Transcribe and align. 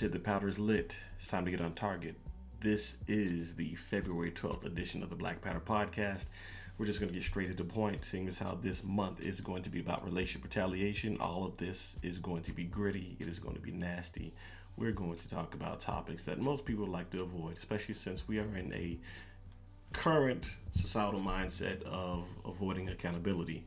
Hit 0.00 0.12
the 0.12 0.18
powder's 0.18 0.58
lit. 0.58 0.98
It's 1.16 1.26
time 1.26 1.46
to 1.46 1.50
get 1.50 1.62
on 1.62 1.72
target. 1.72 2.16
This 2.60 2.98
is 3.08 3.54
the 3.54 3.74
February 3.76 4.30
12th 4.30 4.66
edition 4.66 5.02
of 5.02 5.08
the 5.08 5.16
Black 5.16 5.40
Powder 5.40 5.60
Podcast. 5.60 6.26
We're 6.76 6.84
just 6.84 7.00
going 7.00 7.08
to 7.10 7.14
get 7.14 7.24
straight 7.24 7.48
to 7.48 7.54
the 7.54 7.64
point, 7.64 8.04
seeing 8.04 8.28
as 8.28 8.38
how 8.38 8.58
this 8.60 8.84
month 8.84 9.22
is 9.22 9.40
going 9.40 9.62
to 9.62 9.70
be 9.70 9.80
about 9.80 10.04
relationship 10.04 10.44
retaliation. 10.44 11.16
All 11.18 11.44
of 11.44 11.56
this 11.56 11.96
is 12.02 12.18
going 12.18 12.42
to 12.42 12.52
be 12.52 12.64
gritty, 12.64 13.16
it 13.20 13.26
is 13.26 13.38
going 13.38 13.54
to 13.54 13.60
be 13.60 13.70
nasty. 13.70 14.34
We're 14.76 14.92
going 14.92 15.16
to 15.16 15.30
talk 15.30 15.54
about 15.54 15.80
topics 15.80 16.26
that 16.26 16.42
most 16.42 16.66
people 16.66 16.86
like 16.86 17.08
to 17.12 17.22
avoid, 17.22 17.56
especially 17.56 17.94
since 17.94 18.28
we 18.28 18.38
are 18.38 18.56
in 18.56 18.74
a 18.74 18.98
current 19.94 20.58
societal 20.72 21.20
mindset 21.20 21.82
of 21.84 22.28
avoiding 22.44 22.90
accountability. 22.90 23.62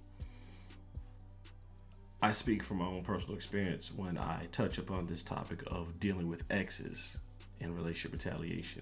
I 2.21 2.33
speak 2.33 2.63
from 2.63 2.77
my 2.77 2.85
own 2.85 3.01
personal 3.01 3.35
experience 3.35 3.93
when 3.95 4.17
I 4.17 4.47
touch 4.51 4.77
upon 4.77 5.07
this 5.07 5.23
topic 5.23 5.63
of 5.67 6.01
dealing 6.01 6.27
with 6.27 6.43
exes 6.51 7.15
in 7.61 7.73
relationship 7.73 8.11
retaliation. 8.11 8.81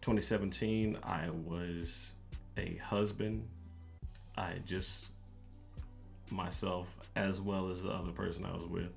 2017, 0.00 0.98
I 1.04 1.30
was 1.30 2.14
a 2.56 2.76
husband. 2.76 3.46
I 4.36 4.54
just 4.66 5.06
myself, 6.30 6.92
as 7.14 7.40
well 7.40 7.70
as 7.70 7.84
the 7.84 7.90
other 7.90 8.10
person 8.10 8.44
I 8.44 8.56
was 8.56 8.66
with, 8.68 8.90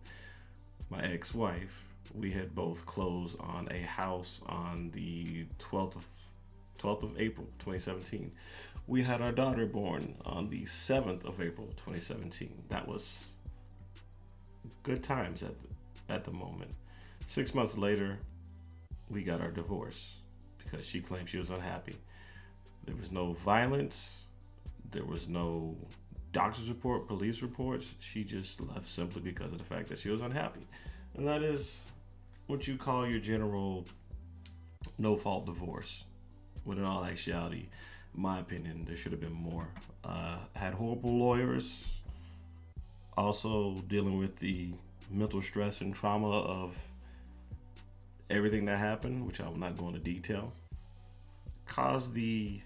my 0.89 1.03
ex 1.03 1.31
wife, 1.31 1.85
we 2.15 2.31
had 2.31 2.55
both 2.55 2.87
closed 2.87 3.39
on 3.39 3.67
a 3.69 3.81
house 3.81 4.41
on 4.47 4.89
the 4.93 5.45
12th 5.59 5.95
of 5.97 6.05
12th 6.79 7.03
of 7.03 7.19
April 7.19 7.45
2017 7.59 8.31
we 8.89 9.03
had 9.03 9.21
our 9.21 9.31
daughter 9.31 9.67
born 9.67 10.15
on 10.25 10.49
the 10.49 10.63
7th 10.63 11.23
of 11.23 11.39
April 11.39 11.67
2017. 11.67 12.63
That 12.69 12.87
was 12.87 13.33
good 14.81 15.03
times 15.03 15.43
at 15.43 15.53
the, 15.61 16.13
at 16.13 16.25
the 16.25 16.31
moment. 16.31 16.71
Six 17.27 17.53
months 17.53 17.77
later, 17.77 18.17
we 19.11 19.21
got 19.21 19.41
our 19.41 19.51
divorce 19.51 20.15
because 20.57 20.87
she 20.87 21.01
claimed 21.01 21.29
she 21.29 21.37
was 21.37 21.51
unhappy. 21.51 21.97
There 22.85 22.95
was 22.95 23.11
no 23.11 23.33
violence, 23.33 24.25
there 24.89 25.05
was 25.05 25.27
no 25.27 25.77
doctor's 26.31 26.67
report, 26.67 27.07
police 27.07 27.43
reports. 27.43 27.93
She 27.99 28.23
just 28.23 28.59
left 28.59 28.87
simply 28.87 29.21
because 29.21 29.51
of 29.51 29.59
the 29.59 29.63
fact 29.63 29.89
that 29.89 29.99
she 29.99 30.09
was 30.09 30.23
unhappy. 30.23 30.65
And 31.15 31.27
that 31.27 31.43
is 31.43 31.83
what 32.47 32.67
you 32.67 32.75
call 32.75 33.07
your 33.07 33.19
general 33.19 33.85
no 34.97 35.15
fault 35.15 35.45
divorce. 35.45 36.05
When 36.63 36.79
in 36.79 36.85
all 36.85 37.05
actuality, 37.05 37.67
my 38.15 38.39
opinion, 38.39 38.83
there 38.85 38.95
should 38.95 39.11
have 39.11 39.21
been 39.21 39.33
more. 39.33 39.67
Uh, 40.03 40.37
had 40.55 40.73
horrible 40.73 41.17
lawyers. 41.17 42.01
Also 43.17 43.75
dealing 43.87 44.17
with 44.17 44.39
the 44.39 44.73
mental 45.09 45.41
stress 45.41 45.81
and 45.81 45.93
trauma 45.93 46.29
of 46.29 46.77
everything 48.29 48.65
that 48.65 48.77
happened, 48.77 49.25
which 49.25 49.41
I 49.41 49.47
will 49.47 49.57
not 49.57 49.77
go 49.77 49.87
into 49.87 49.99
detail. 49.99 50.53
Caused 51.65 52.13
the 52.13 52.61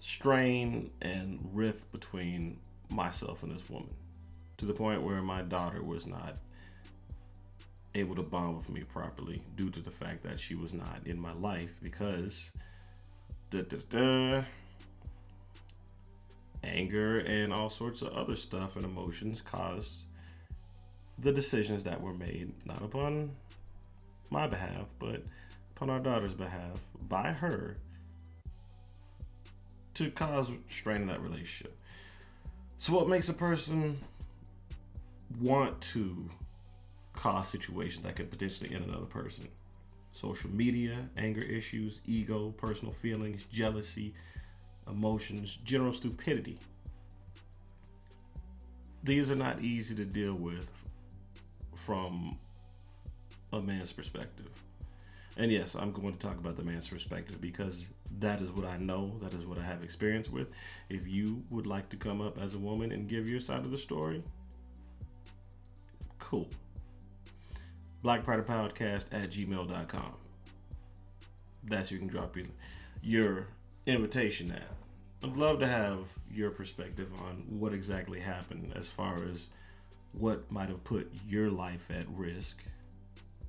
strain 0.00 0.90
and 1.00 1.40
rift 1.52 1.92
between 1.92 2.58
myself 2.90 3.42
and 3.42 3.54
this 3.54 3.68
woman 3.70 3.94
to 4.58 4.66
the 4.66 4.72
point 4.72 5.02
where 5.02 5.22
my 5.22 5.42
daughter 5.42 5.82
was 5.82 6.06
not 6.06 6.36
able 7.94 8.14
to 8.14 8.22
bond 8.22 8.56
with 8.56 8.70
me 8.70 8.82
properly 8.82 9.42
due 9.56 9.70
to 9.70 9.80
the 9.80 9.90
fact 9.90 10.22
that 10.22 10.40
she 10.40 10.54
was 10.54 10.72
not 10.72 11.00
in 11.04 11.18
my 11.18 11.32
life 11.34 11.76
because 11.82 12.50
anger 16.64 17.18
and 17.20 17.52
all 17.52 17.68
sorts 17.68 18.02
of 18.02 18.08
other 18.08 18.36
stuff 18.36 18.76
and 18.76 18.84
emotions 18.84 19.42
caused 19.42 20.04
the 21.18 21.32
decisions 21.32 21.84
that 21.84 22.00
were 22.00 22.14
made, 22.14 22.52
not 22.64 22.82
upon 22.82 23.30
my 24.30 24.46
behalf, 24.46 24.86
but 24.98 25.22
upon 25.74 25.90
our 25.90 26.00
daughter's 26.00 26.34
behalf 26.34 26.78
by 27.08 27.30
her 27.32 27.76
to 29.94 30.10
cause 30.10 30.50
strain 30.68 31.02
in 31.02 31.06
that 31.08 31.20
relationship. 31.20 31.78
So, 32.78 32.94
what 32.94 33.08
makes 33.08 33.28
a 33.28 33.34
person 33.34 33.96
want 35.40 35.80
to 35.80 36.30
cause 37.12 37.48
situations 37.48 38.04
that 38.04 38.16
could 38.16 38.30
potentially 38.30 38.74
end 38.74 38.84
another 38.84 39.06
person? 39.06 39.48
Social 40.12 40.50
media, 40.50 41.08
anger 41.16 41.42
issues, 41.42 42.00
ego, 42.06 42.50
personal 42.56 42.92
feelings, 42.92 43.42
jealousy, 43.44 44.14
emotions, 44.88 45.58
general 45.64 45.92
stupidity. 45.92 46.58
These 49.04 49.30
are 49.30 49.36
not 49.36 49.60
easy 49.62 49.94
to 49.96 50.04
deal 50.04 50.34
with 50.34 50.70
from 51.74 52.36
a 53.52 53.60
man's 53.60 53.92
perspective. 53.92 54.48
And 55.36 55.50
yes, 55.50 55.74
I'm 55.74 55.92
going 55.92 56.12
to 56.12 56.18
talk 56.18 56.38
about 56.38 56.56
the 56.56 56.62
man's 56.62 56.88
perspective 56.88 57.40
because 57.40 57.86
that 58.18 58.40
is 58.40 58.50
what 58.50 58.66
I 58.66 58.76
know, 58.76 59.18
that 59.22 59.32
is 59.32 59.46
what 59.46 59.58
I 59.58 59.62
have 59.62 59.82
experience 59.82 60.28
with. 60.28 60.50
If 60.90 61.08
you 61.08 61.42
would 61.50 61.66
like 61.66 61.88
to 61.90 61.96
come 61.96 62.20
up 62.20 62.38
as 62.38 62.54
a 62.54 62.58
woman 62.58 62.92
and 62.92 63.08
give 63.08 63.28
your 63.28 63.40
side 63.40 63.64
of 63.64 63.70
the 63.70 63.78
story, 63.78 64.22
cool. 66.18 66.48
Black 68.02 68.26
Powder 68.26 68.42
Podcast 68.42 69.06
at 69.12 69.30
gmail.com. 69.30 70.12
That's 71.62 71.90
where 71.90 71.94
you 71.94 72.00
can 72.00 72.08
drop 72.08 72.36
your, 72.36 72.46
your 73.00 73.46
invitation 73.86 74.50
at. 74.50 74.72
I'd 75.22 75.36
love 75.36 75.60
to 75.60 75.68
have 75.68 76.00
your 76.32 76.50
perspective 76.50 77.08
on 77.20 77.44
what 77.48 77.72
exactly 77.72 78.18
happened 78.18 78.72
as 78.74 78.88
far 78.88 79.22
as 79.22 79.46
what 80.18 80.50
might 80.50 80.68
have 80.68 80.82
put 80.82 81.12
your 81.28 81.48
life 81.48 81.90
at 81.90 82.06
risk 82.18 82.64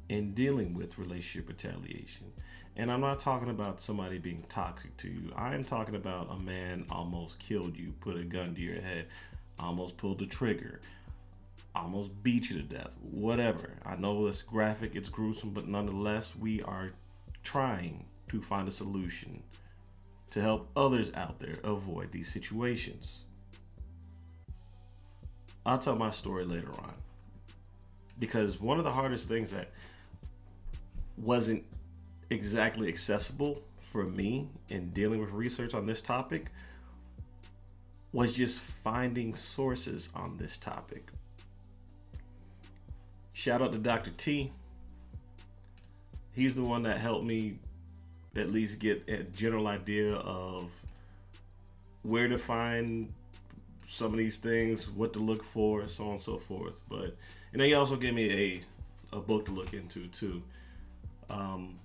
in 0.10 0.34
dealing 0.34 0.76
with 0.76 1.00
relationship 1.00 1.50
retaliation. 1.50 2.28
And 2.76 2.92
I'm 2.92 3.02
not 3.02 3.20
talking 3.20 3.50
about 3.50 3.82
somebody 3.82 4.20
being 4.20 4.44
toxic 4.50 4.96
to 4.98 5.08
you. 5.08 5.34
I 5.36 5.56
am 5.56 5.64
talking 5.64 5.96
about 5.96 6.32
a 6.32 6.38
man 6.40 6.86
almost 6.92 7.40
killed 7.40 7.76
you, 7.76 7.92
put 8.02 8.18
a 8.18 8.24
gun 8.24 8.54
to 8.54 8.62
your 8.62 8.82
head, 8.82 9.08
almost 9.60 9.98
pulled 9.98 10.20
the 10.20 10.28
trigger, 10.28 10.80
almost 11.76 12.22
beat 12.22 12.50
you 12.50 12.58
to 12.58 12.64
death, 12.64 12.96
whatever. 13.02 13.78
I 13.86 13.96
know 13.96 14.28
it's 14.28 14.42
graphic, 14.42 14.96
it's 14.96 15.10
gruesome, 15.10 15.52
but 15.52 15.68
nonetheless, 15.68 16.36
we 16.36 16.62
are 16.64 16.94
trying 17.44 18.06
to 18.30 18.42
find 18.42 18.68
a 18.68 18.72
solution 18.72 19.44
to 20.30 20.42
help 20.42 20.70
others 20.76 21.12
out 21.16 21.40
there 21.40 21.58
avoid 21.64 22.12
these 22.12 22.32
situations. 22.32 23.20
I'll 25.66 25.80
tell 25.80 25.96
my 25.96 26.12
story 26.12 26.46
later 26.46 26.72
on. 26.72 26.94
Because 28.20 28.60
one 28.60 28.78
of 28.78 28.84
the 28.84 28.92
hardest 28.92 29.28
things 29.28 29.52
that 29.52 29.70
wasn't 31.18 31.64
exactly 32.30 32.88
accessible 32.88 33.62
for 33.80 34.04
me 34.04 34.50
in 34.70 34.90
dealing 34.90 35.20
with 35.20 35.32
research 35.32 35.74
on 35.74 35.86
this 35.86 36.02
topic 36.02 36.48
was 38.12 38.34
just 38.34 38.60
finding 38.60 39.34
sources 39.34 40.10
on 40.16 40.38
this 40.38 40.58
topic 40.58 41.12
Shout 43.34 43.62
out 43.62 43.72
to 43.72 43.78
Dr. 43.78 44.12
T. 44.12 44.52
He's 46.32 46.56
the 46.56 46.64
one 46.64 46.84
that 46.84 47.00
helped 47.00 47.26
me 47.26 47.56
at 48.36 48.52
least 48.52 48.80
get 48.80 49.04
a 49.08 49.24
general 49.24 49.68
idea 49.68 50.16
of 50.16 50.72
where 52.04 52.28
to 52.28 52.38
find 52.38 53.12
some 53.88 54.12
of 54.12 54.18
these 54.18 54.38
things, 54.38 54.90
what 54.90 55.14
to 55.14 55.20
look 55.20 55.44
for, 55.44 55.82
and 55.82 55.90
so 55.90 56.06
on 56.06 56.12
and 56.12 56.22
so 56.22 56.38
forth. 56.38 56.82
But 56.90 57.16
and 57.52 57.62
then 57.62 57.68
he 57.68 57.74
also 57.74 57.96
gave 57.96 58.14
me 58.14 58.32
a 58.32 59.18
a 59.18 59.20
book 59.20 59.46
to 59.46 59.52
look 59.52 59.74
into 59.74 60.08
too. 60.08 60.42
Um, 61.30 61.78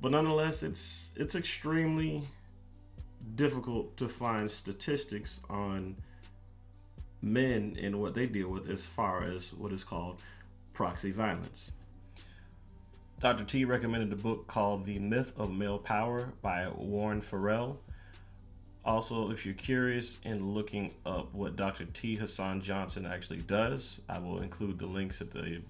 but 0.00 0.12
nonetheless, 0.12 0.62
it's 0.62 1.10
it's 1.16 1.34
extremely 1.34 2.22
difficult 3.34 3.96
to 3.96 4.08
find 4.08 4.50
statistics 4.50 5.40
on 5.48 5.96
men 7.22 7.76
and 7.80 8.00
what 8.00 8.14
they 8.14 8.26
deal 8.26 8.50
with 8.50 8.68
as 8.68 8.86
far 8.86 9.22
as 9.22 9.52
what 9.52 9.72
is 9.72 9.84
called 9.84 10.20
proxy 10.74 11.12
violence. 11.12 11.72
Dr. 13.20 13.44
T 13.44 13.64
recommended 13.64 14.12
a 14.12 14.20
book 14.20 14.48
called 14.48 14.84
The 14.84 14.98
Myth 14.98 15.32
of 15.36 15.52
Male 15.52 15.78
Power 15.78 16.32
by 16.42 16.68
Warren 16.74 17.20
Farrell. 17.20 17.78
Also, 18.84 19.30
if 19.30 19.46
you're 19.46 19.54
curious 19.54 20.18
in 20.24 20.52
looking 20.52 20.90
up 21.06 21.32
what 21.32 21.54
Dr. 21.54 21.84
T. 21.84 22.16
Hasan 22.16 22.60
Johnson 22.62 23.06
actually 23.06 23.42
does, 23.42 24.00
I 24.08 24.18
will 24.18 24.40
include 24.40 24.78
the 24.78 24.86
links 24.86 25.20
at 25.20 25.30
the 25.30 25.62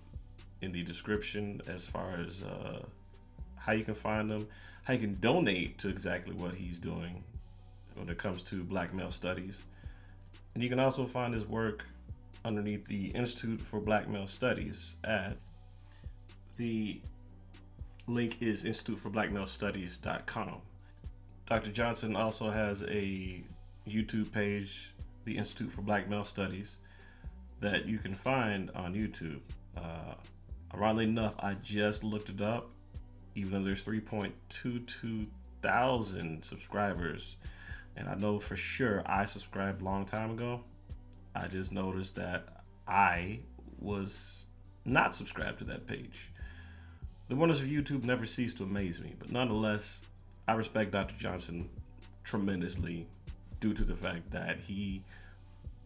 in 0.63 0.73
the 0.73 0.83
description 0.83 1.61
as 1.67 1.87
far 1.87 2.13
as 2.27 2.43
uh, 2.43 2.83
how 3.57 3.73
you 3.73 3.85
can 3.85 3.95
find 3.95 4.31
them, 4.31 4.47
how 4.85 4.95
you 4.95 5.01
can 5.01 5.21
donate 5.21 5.77
to 5.79 5.89
exactly 5.89 6.33
what 6.33 6.55
he's 6.55 6.79
doing 6.79 7.23
when 7.97 8.09
it 8.09 8.17
comes 8.17 8.43
to 8.45 8.65
black 8.65 8.95
male 8.95 9.11
studies. 9.11 9.65
And 10.55 10.63
you 10.63 10.69
can 10.69 10.81
also 10.81 11.07
find 11.07 11.33
his 11.33 11.47
work 11.47 11.85
underneath 12.45 12.87
the 12.87 13.07
Institute 13.09 13.61
for 13.61 13.81
Black 13.81 14.09
Male 14.09 14.27
Studies 14.27 14.95
at 15.05 15.37
the 16.57 17.01
link 18.07 18.37
is 18.41 18.65
Institute 18.65 18.99
for 18.99 19.11
Black 19.11 19.31
Male 19.31 19.47
Studies.com. 19.47 20.61
Dr. 21.47 21.71
Johnson 21.71 22.17
also 22.17 22.51
has 22.51 22.83
a 22.85 23.43
YouTube 23.89 24.33
page, 24.33 24.91
the 25.25 25.37
Institute 25.37 25.73
for 25.73 25.83
Black 25.83 26.09
Male 26.09 26.25
Studies, 26.25 26.77
that 27.61 27.87
you 27.87 27.99
can 27.99 28.15
find 28.15 28.71
on 28.75 28.95
YouTube. 28.95 29.41
Uh, 29.77 30.15
Ironically 30.75 31.05
enough, 31.05 31.35
I 31.39 31.55
just 31.63 32.03
looked 32.03 32.31
it 32.31 32.41
up. 32.41 32.71
Even 33.35 33.53
though 33.53 33.65
there's 33.65 33.83
3.22 33.83 35.27
thousand 35.63 36.45
subscribers, 36.45 37.37
and 37.97 38.09
I 38.09 38.15
know 38.15 38.39
for 38.39 38.57
sure 38.57 39.03
I 39.07 39.25
subscribed 39.25 39.83
a 39.83 39.85
long 39.85 40.05
time 40.05 40.31
ago. 40.31 40.61
I 41.35 41.49
just 41.49 41.73
noticed 41.73 42.15
that 42.17 42.65
I 42.87 43.41
was 43.79 44.45
not 44.85 45.15
subscribed 45.15 45.59
to 45.59 45.65
that 45.65 45.87
page. 45.87 46.29
The 47.29 47.37
wonders 47.37 47.61
of 47.61 47.69
YouTube 47.69 48.05
never 48.05 48.27
cease 48.27 48.53
to 48.55 48.65
amaze 48.65 49.01
me, 49.01 49.15
but 49.19 49.31
nonetheless, 49.31 50.01
I 50.47 50.55
respect 50.55 50.91
Dr. 50.91 51.15
Johnson 51.17 51.69
tremendously 52.25 53.07
due 53.61 53.73
to 53.75 53.85
the 53.85 53.95
fact 53.95 54.31
that 54.33 54.61
he 54.61 55.03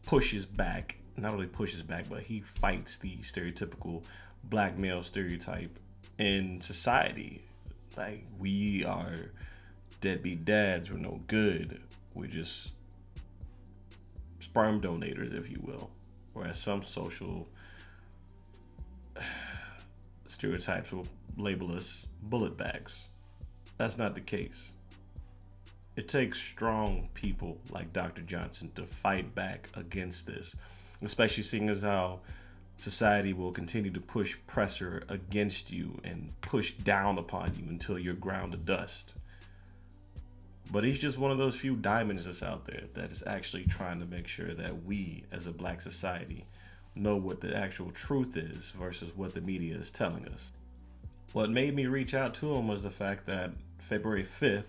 pushes 0.07 0.47
back, 0.47 0.97
not 1.17 1.33
only 1.33 1.47
pushes 1.47 1.83
back, 1.83 2.09
but 2.09 2.23
he 2.23 2.41
fights 2.41 2.97
the 2.99 3.17
stereotypical 3.19 4.03
black 4.45 4.79
male 4.79 5.03
stereotype 5.03 5.79
in 6.19 6.61
society. 6.61 7.43
Like, 7.97 8.25
we 8.39 8.85
are 8.85 9.31
deadbeat 10.01 10.45
dads, 10.45 10.91
we're 10.91 10.99
no 10.99 11.21
good, 11.27 11.81
we're 12.17 12.27
just 12.27 12.73
sperm 14.41 14.81
donators, 14.81 15.35
if 15.39 15.51
you 15.51 15.61
will. 15.63 15.91
Whereas 16.33 16.59
some 16.59 16.83
social 16.83 17.47
stereotypes 20.27 20.93
will 20.93 21.07
label 21.37 21.75
us 21.77 22.07
bullet 22.23 22.57
bags. 22.57 23.09
That's 23.79 23.99
not 23.99 24.15
the 24.15 24.21
case. 24.21 24.73
It 25.97 26.09
takes 26.09 26.41
strong 26.41 27.09
people 27.15 27.59
like 27.71 27.93
Dr. 27.93 28.23
Johnson 28.23 28.71
to 28.77 28.85
fight 28.85 29.35
back 29.35 29.71
against 29.75 30.27
this, 30.27 30.55
especially 31.03 31.43
seeing 31.43 31.69
as 31.69 31.83
how 31.83 32.21
society 32.77 33.33
will 33.33 33.53
continue 33.53 33.91
to 33.91 34.01
push 34.01 34.37
pressure 34.47 35.03
against 35.09 35.71
you 35.71 35.99
and 36.05 36.39
push 36.43 36.73
down 36.73 37.19
upon 37.19 37.55
you 37.55 37.65
until 37.69 37.99
you're 37.99 38.15
ground 38.15 38.53
to 38.53 38.59
dust. 38.59 39.15
But 40.77 40.85
he's 40.85 40.99
just 40.99 41.17
one 41.17 41.31
of 41.31 41.39
those 41.39 41.59
few 41.59 41.75
diamonds 41.75 42.27
that's 42.27 42.43
out 42.43 42.67
there 42.67 42.83
that 42.93 43.11
is 43.11 43.23
actually 43.27 43.65
trying 43.65 43.99
to 44.01 44.05
make 44.05 44.29
sure 44.29 44.53
that 44.53 44.85
we, 44.85 45.25
as 45.33 45.47
a 45.47 45.51
black 45.51 45.81
society, 45.81 46.45
know 46.95 47.17
what 47.17 47.41
the 47.41 47.57
actual 47.57 47.91
truth 47.93 48.37
is 48.37 48.73
versus 48.79 49.11
what 49.17 49.33
the 49.33 49.41
media 49.41 49.75
is 49.75 49.91
telling 49.91 50.29
us. 50.29 50.53
What 51.33 51.49
made 51.49 51.75
me 51.75 51.87
reach 51.87 52.13
out 52.13 52.35
to 52.35 52.55
him 52.55 52.69
was 52.69 52.83
the 52.83 52.91
fact 52.91 53.25
that 53.25 53.53
February 53.79 54.23
5th, 54.23 54.69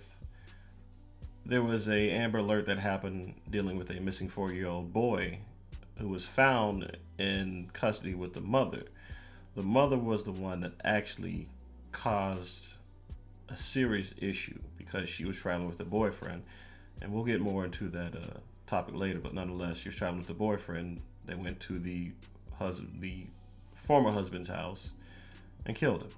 there 1.46 1.62
was 1.62 1.90
a 1.90 2.10
Amber 2.10 2.40
Alert 2.40 2.68
that 2.68 2.80
happened 2.80 3.34
dealing 3.50 3.78
with 3.78 3.90
a 3.90 4.00
missing 4.00 4.30
four-year-old 4.30 4.94
boy 4.94 5.40
who 6.00 6.08
was 6.08 6.26
found 6.26 6.90
in 7.20 7.70
custody 7.74 8.16
with 8.16 8.34
the 8.34 8.40
mother. 8.40 8.84
The 9.56 9.64
mother 9.64 9.98
was 9.98 10.24
the 10.24 10.32
one 10.32 10.62
that 10.62 10.76
actually 10.86 11.50
caused 11.92 12.76
a 13.50 13.58
serious 13.58 14.14
issue 14.22 14.60
because 14.90 15.10
she 15.10 15.26
was 15.26 15.38
traveling 15.38 15.68
with 15.68 15.80
a 15.80 15.86
boyfriend, 15.86 16.44
and 17.02 17.12
we'll 17.12 17.24
get 17.24 17.42
more 17.42 17.66
into 17.66 17.90
that 17.90 18.16
uh, 18.16 18.40
topic 18.66 18.96
later. 18.96 19.20
But 19.20 19.34
nonetheless, 19.34 19.78
she 19.78 19.90
was 19.90 19.96
traveling 19.96 20.20
with 20.20 20.30
a 20.30 20.34
boyfriend. 20.34 21.02
They 21.26 21.36
went 21.36 21.60
to 21.62 21.80
the 21.80 22.12
husband, 22.58 23.00
the 23.00 23.26
former 23.76 24.12
husband's 24.12 24.50
house, 24.50 24.90
and 25.66 25.76
killed 25.76 26.04
him. 26.04 26.12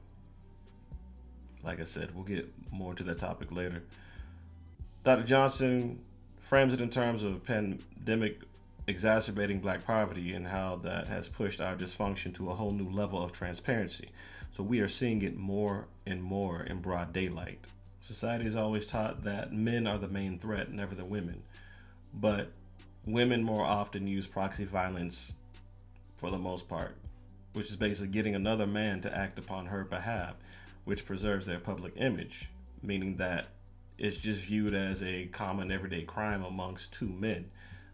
Like 1.64 1.82
I 1.82 1.84
said, 1.84 2.16
we'll 2.16 2.24
get 2.24 2.48
more 2.72 2.92
into 2.92 3.04
that 3.04 3.20
topic 3.20 3.52
later. 3.52 3.84
Dr. 5.04 5.24
Johnson 5.24 6.00
frames 6.42 6.74
it 6.74 6.82
in 6.82 6.90
terms 6.90 7.24
of 7.24 7.44
pandemic 7.44 8.42
exacerbating 8.88 9.60
black 9.60 9.86
poverty 9.86 10.34
and 10.34 10.48
how 10.48 10.78
that 10.78 11.08
has 11.08 11.30
pushed 11.30 11.62
our 11.62 11.76
dysfunction 11.76 12.34
to 12.34 12.50
a 12.50 12.56
whole 12.56 12.72
new 12.72 12.90
level 12.90 13.24
of 13.24 13.32
transparency. 13.32 14.10
So 14.52 14.64
we 14.64 14.80
are 14.80 14.88
seeing 14.88 15.22
it 15.22 15.38
more 15.38 15.88
and 16.06 16.22
more 16.22 16.64
in 16.64 16.82
broad 16.82 17.14
daylight. 17.14 17.60
Society 18.10 18.46
has 18.46 18.56
always 18.56 18.88
taught 18.88 19.24
that 19.26 19.54
men 19.54 19.86
are 19.86 20.00
the 20.00 20.08
main 20.08 20.40
threat, 20.40 20.72
never 20.72 20.96
the 20.96 21.06
women. 21.06 21.44
But 22.12 22.50
women 23.06 23.44
more 23.44 23.64
often 23.64 24.08
use 24.08 24.26
proxy 24.26 24.66
violence 24.66 25.32
for 26.18 26.32
the 26.32 26.38
most 26.40 26.68
part, 26.68 26.96
which 27.54 27.70
is 27.70 27.76
basically 27.76 28.12
getting 28.12 28.34
another 28.34 28.66
man 28.66 29.00
to 29.02 29.16
act 29.16 29.38
upon 29.38 29.68
her 29.68 29.84
behalf, 29.84 30.34
which 30.86 31.06
preserves 31.06 31.46
their 31.46 31.60
public 31.60 31.94
image, 31.98 32.50
meaning 32.82 33.18
that 33.18 33.50
it's 34.00 34.18
just 34.18 34.42
viewed 34.42 34.74
as 34.74 35.04
a 35.04 35.28
common 35.28 35.72
everyday 35.72 36.02
crime 36.02 36.44
amongst 36.44 36.92
two 36.92 37.10
men, 37.10 37.46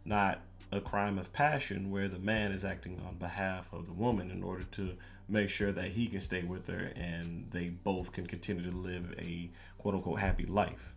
not 0.06 0.40
a 0.72 0.82
crime 0.82 1.18
of 1.18 1.32
passion 1.34 1.92
where 1.92 2.08
the 2.08 2.20
man 2.20 2.52
is 2.52 2.66
acting 2.66 3.02
on 3.08 3.16
behalf 3.16 3.72
of 3.72 3.86
the 3.86 3.94
woman 3.94 4.32
in 4.32 4.44
order 4.44 4.64
to 4.64 4.92
make 5.28 5.50
sure 5.50 5.72
that 5.72 5.88
he 5.88 6.08
can 6.08 6.22
stay 6.22 6.44
with 6.44 6.68
her 6.68 6.92
and 6.96 7.48
they 7.52 7.70
both 7.84 8.12
can 8.12 8.28
continue 8.28 8.70
to 8.70 8.78
live 8.78 9.14
a 9.18 9.50
quote 9.78 9.96
unquote 9.96 10.20
happy 10.20 10.46
life. 10.46 10.94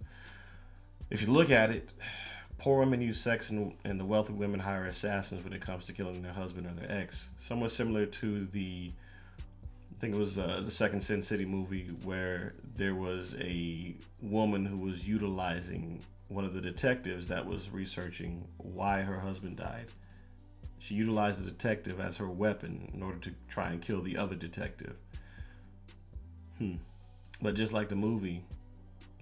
If 1.10 1.22
you 1.22 1.28
look 1.28 1.50
at 1.50 1.70
it, 1.70 1.90
poor 2.58 2.80
women 2.80 3.00
use 3.00 3.20
sex 3.20 3.50
and, 3.50 3.72
and 3.84 3.98
the 3.98 4.04
wealthy 4.04 4.32
women 4.32 4.60
hire 4.60 4.84
assassins 4.84 5.42
when 5.42 5.52
it 5.52 5.60
comes 5.60 5.86
to 5.86 5.92
killing 5.92 6.22
their 6.22 6.32
husband 6.32 6.66
or 6.66 6.72
their 6.72 6.90
ex. 6.90 7.28
Somewhat 7.40 7.70
similar 7.70 8.04
to 8.04 8.44
the, 8.46 8.92
I 9.38 10.00
think 10.00 10.14
it 10.14 10.18
was 10.18 10.38
uh, 10.38 10.60
the 10.64 10.70
second 10.70 11.00
Sin 11.00 11.22
City 11.22 11.46
movie 11.46 11.90
where 12.04 12.52
there 12.76 12.94
was 12.94 13.34
a 13.40 13.94
woman 14.20 14.66
who 14.66 14.76
was 14.76 15.06
utilizing 15.06 16.02
one 16.28 16.44
of 16.44 16.52
the 16.52 16.60
detectives 16.60 17.28
that 17.28 17.46
was 17.46 17.70
researching 17.70 18.46
why 18.58 19.00
her 19.00 19.18
husband 19.18 19.56
died. 19.56 19.86
She 20.78 20.94
utilized 20.94 21.42
the 21.42 21.50
detective 21.50 22.00
as 22.00 22.18
her 22.18 22.28
weapon 22.28 22.90
in 22.94 23.02
order 23.02 23.18
to 23.18 23.32
try 23.48 23.70
and 23.70 23.82
kill 23.82 24.02
the 24.02 24.16
other 24.16 24.36
detective. 24.36 24.94
Hmm. 26.58 26.76
But 27.40 27.54
just 27.54 27.72
like 27.72 27.88
the 27.88 27.96
movie, 27.96 28.42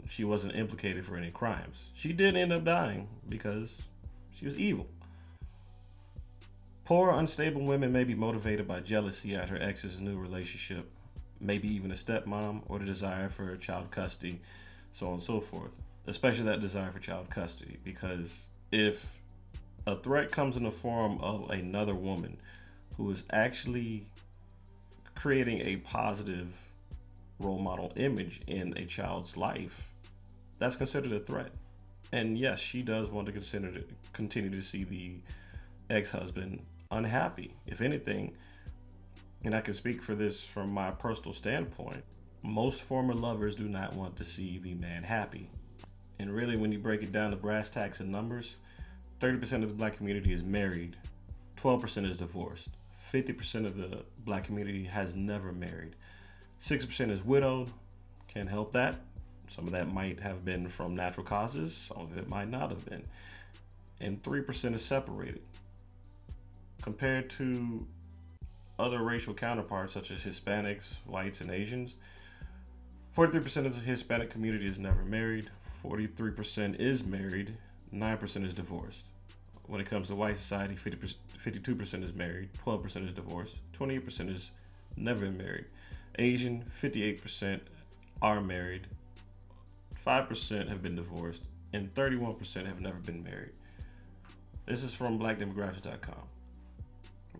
she 0.08 0.24
wasn't 0.24 0.56
implicated 0.56 1.06
for 1.06 1.16
any 1.16 1.30
crimes. 1.30 1.84
She 1.94 2.12
did 2.12 2.36
end 2.36 2.52
up 2.52 2.64
dying 2.64 3.08
because 3.28 3.72
she 4.34 4.44
was 4.44 4.56
evil. 4.56 4.86
Poor, 6.84 7.10
unstable 7.10 7.62
women 7.62 7.92
may 7.92 8.04
be 8.04 8.14
motivated 8.14 8.66
by 8.66 8.80
jealousy 8.80 9.34
at 9.34 9.48
her 9.48 9.60
ex's 9.60 9.98
new 9.98 10.16
relationship, 10.16 10.92
maybe 11.40 11.68
even 11.68 11.90
a 11.90 11.94
stepmom, 11.94 12.62
or 12.68 12.78
the 12.78 12.84
desire 12.84 13.28
for 13.28 13.56
child 13.56 13.90
custody, 13.90 14.40
so 14.92 15.06
on 15.06 15.14
and 15.14 15.22
so 15.22 15.40
forth 15.40 15.72
especially 16.06 16.44
that 16.44 16.60
desire 16.60 16.90
for 16.92 16.98
child 16.98 17.30
custody. 17.30 17.78
Because 17.84 18.42
if 18.72 19.06
a 19.86 19.96
threat 19.96 20.30
comes 20.30 20.56
in 20.56 20.64
the 20.64 20.70
form 20.70 21.18
of 21.20 21.50
another 21.50 21.94
woman 21.94 22.38
who 22.96 23.10
is 23.10 23.24
actually 23.30 24.06
creating 25.14 25.60
a 25.60 25.76
positive 25.76 26.48
role 27.38 27.58
model 27.58 27.92
image 27.96 28.40
in 28.46 28.76
a 28.76 28.84
child's 28.84 29.36
life, 29.36 29.88
that's 30.58 30.76
considered 30.76 31.12
a 31.12 31.20
threat. 31.20 31.50
And 32.12 32.38
yes, 32.38 32.60
she 32.60 32.82
does 32.82 33.08
want 33.08 33.26
to 33.26 33.32
consider 33.32 33.70
to 33.72 33.84
continue 34.12 34.50
to 34.50 34.62
see 34.62 34.84
the 34.84 35.16
ex-husband 35.90 36.64
unhappy. 36.90 37.54
If 37.66 37.80
anything, 37.80 38.34
and 39.44 39.54
I 39.54 39.60
can 39.60 39.74
speak 39.74 40.02
for 40.02 40.14
this 40.14 40.42
from 40.42 40.70
my 40.70 40.90
personal 40.90 41.32
standpoint, 41.32 42.04
most 42.42 42.82
former 42.82 43.14
lovers 43.14 43.54
do 43.54 43.68
not 43.68 43.94
want 43.94 44.16
to 44.16 44.24
see 44.24 44.58
the 44.58 44.74
man 44.74 45.02
happy. 45.02 45.50
And 46.18 46.34
really, 46.34 46.56
when 46.56 46.72
you 46.72 46.78
break 46.78 47.02
it 47.02 47.12
down 47.12 47.30
to 47.30 47.36
brass 47.36 47.70
tacks 47.70 48.00
and 48.00 48.10
numbers, 48.10 48.56
30% 49.20 49.62
of 49.62 49.68
the 49.68 49.74
black 49.74 49.96
community 49.96 50.32
is 50.32 50.42
married, 50.42 50.96
12% 51.56 52.10
is 52.10 52.16
divorced, 52.16 52.68
50% 53.12 53.66
of 53.66 53.76
the 53.76 54.04
black 54.24 54.44
community 54.44 54.84
has 54.84 55.14
never 55.14 55.52
married, 55.52 55.94
6% 56.62 57.10
is 57.10 57.22
widowed, 57.22 57.70
can't 58.28 58.48
help 58.48 58.72
that. 58.72 58.96
Some 59.48 59.66
of 59.66 59.72
that 59.72 59.92
might 59.92 60.20
have 60.20 60.44
been 60.44 60.68
from 60.68 60.96
natural 60.96 61.24
causes, 61.24 61.74
some 61.74 62.02
of 62.02 62.16
it 62.18 62.28
might 62.28 62.48
not 62.48 62.70
have 62.70 62.84
been. 62.84 63.04
And 64.00 64.22
3% 64.22 64.74
is 64.74 64.84
separated. 64.84 65.40
Compared 66.82 67.30
to 67.30 67.86
other 68.78 69.02
racial 69.02 69.34
counterparts 69.34 69.94
such 69.94 70.10
as 70.10 70.20
Hispanics, 70.20 70.94
whites, 71.06 71.40
and 71.40 71.50
Asians, 71.50 71.96
43% 73.16 73.64
of 73.64 73.74
the 73.74 73.80
Hispanic 73.80 74.28
community 74.28 74.66
is 74.66 74.78
never 74.78 75.02
married, 75.02 75.50
43% 75.86 76.80
is 76.80 77.04
married, 77.04 77.56
9% 77.94 78.44
is 78.44 78.54
divorced. 78.54 79.06
When 79.66 79.80
it 79.80 79.88
comes 79.88 80.08
to 80.08 80.16
white 80.16 80.36
society, 80.36 80.74
50%, 80.74 81.14
52% 81.44 82.04
is 82.04 82.12
married, 82.14 82.48
12% 82.64 83.06
is 83.06 83.12
divorced, 83.12 83.56
28% 83.78 84.34
is 84.34 84.50
never 84.96 85.30
married. 85.30 85.66
Asian, 86.18 86.64
58% 86.82 87.60
are 88.22 88.40
married, 88.40 88.86
5% 90.04 90.68
have 90.68 90.82
been 90.82 90.96
divorced, 90.96 91.42
and 91.72 91.92
31% 91.94 92.66
have 92.66 92.80
never 92.80 92.98
been 92.98 93.22
married. 93.22 93.52
This 94.66 94.82
is 94.82 94.94
from 94.94 95.18
blackdemographics.com. 95.18 96.22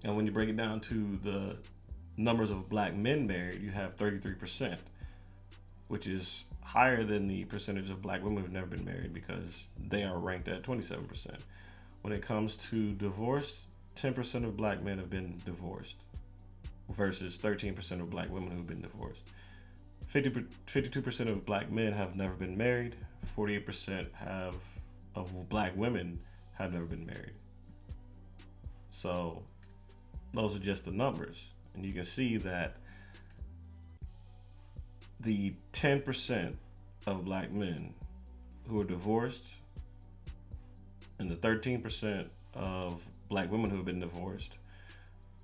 And 0.05 0.17
when 0.17 0.27
you 0.27 0.33
break 0.33 0.49
it 0.49 0.57
down 0.57 0.81
to 0.83 1.17
the 1.25 1.57
numbers 2.17 2.51
of 2.51 2.69
black 2.69 2.95
men 2.95 3.27
married, 3.27 3.63
you 3.63 3.71
have 3.71 3.97
33%, 3.97 4.79
which 5.89 6.07
is 6.07 6.45
higher 6.67 7.05
than 7.05 7.29
the 7.29 7.45
percentage 7.45 7.91
of 7.91 8.03
black 8.03 8.23
women 8.25 8.43
who've 8.43 8.53
never 8.53 8.67
been 8.67 8.85
married 8.85 9.15
because 9.15 9.67
they 9.79 10.03
are 10.03 10.19
ranked 10.19 10.49
at 10.49 10.63
27%. 10.63 11.39
When 12.03 12.13
it 12.13 12.23
comes 12.23 12.57
to 12.71 12.91
divorce, 12.91 13.63
10% 13.95 14.45
of 14.45 14.57
black 14.57 14.83
men 14.83 14.99
have 14.99 15.09
been 15.09 15.41
divorced. 15.45 15.97
versus 16.95 17.37
13% 17.37 18.01
of 18.01 18.11
black 18.11 18.31
women 18.31 18.51
who've 18.51 18.67
been 18.67 18.81
divorced. 18.81 19.23
50, 20.09 20.31
52% 20.67 21.29
of 21.29 21.45
black 21.45 21.71
men 21.71 21.93
have 21.93 22.17
never 22.17 22.35
been 22.35 22.57
married. 22.57 22.95
48% 23.37 24.13
have 24.15 24.55
of 25.15 25.49
black 25.49 25.75
women 25.77 26.19
have 26.55 26.73
never 26.73 26.85
been 26.85 27.07
married. 27.07 27.35
So 28.91 29.43
those 30.33 30.55
are 30.55 30.61
just 30.61 30.85
the 30.85 30.91
numbers. 30.93 31.49
And 31.75 31.85
you 31.85 31.93
can 31.93 32.05
see 32.05 32.37
that 32.39 32.77
the 35.21 35.53
10% 35.73 36.57
of 37.07 37.25
black 37.25 37.53
men 37.53 37.95
who 38.69 38.81
are 38.81 38.85
divorced 38.85 39.45
and 41.19 41.31
the 41.31 41.37
13% 41.37 42.27
of 42.55 43.07
black 43.29 43.51
women 43.51 43.71
who 43.71 43.77
have 43.77 43.87
been 43.87 44.01
divorced, 44.01 44.59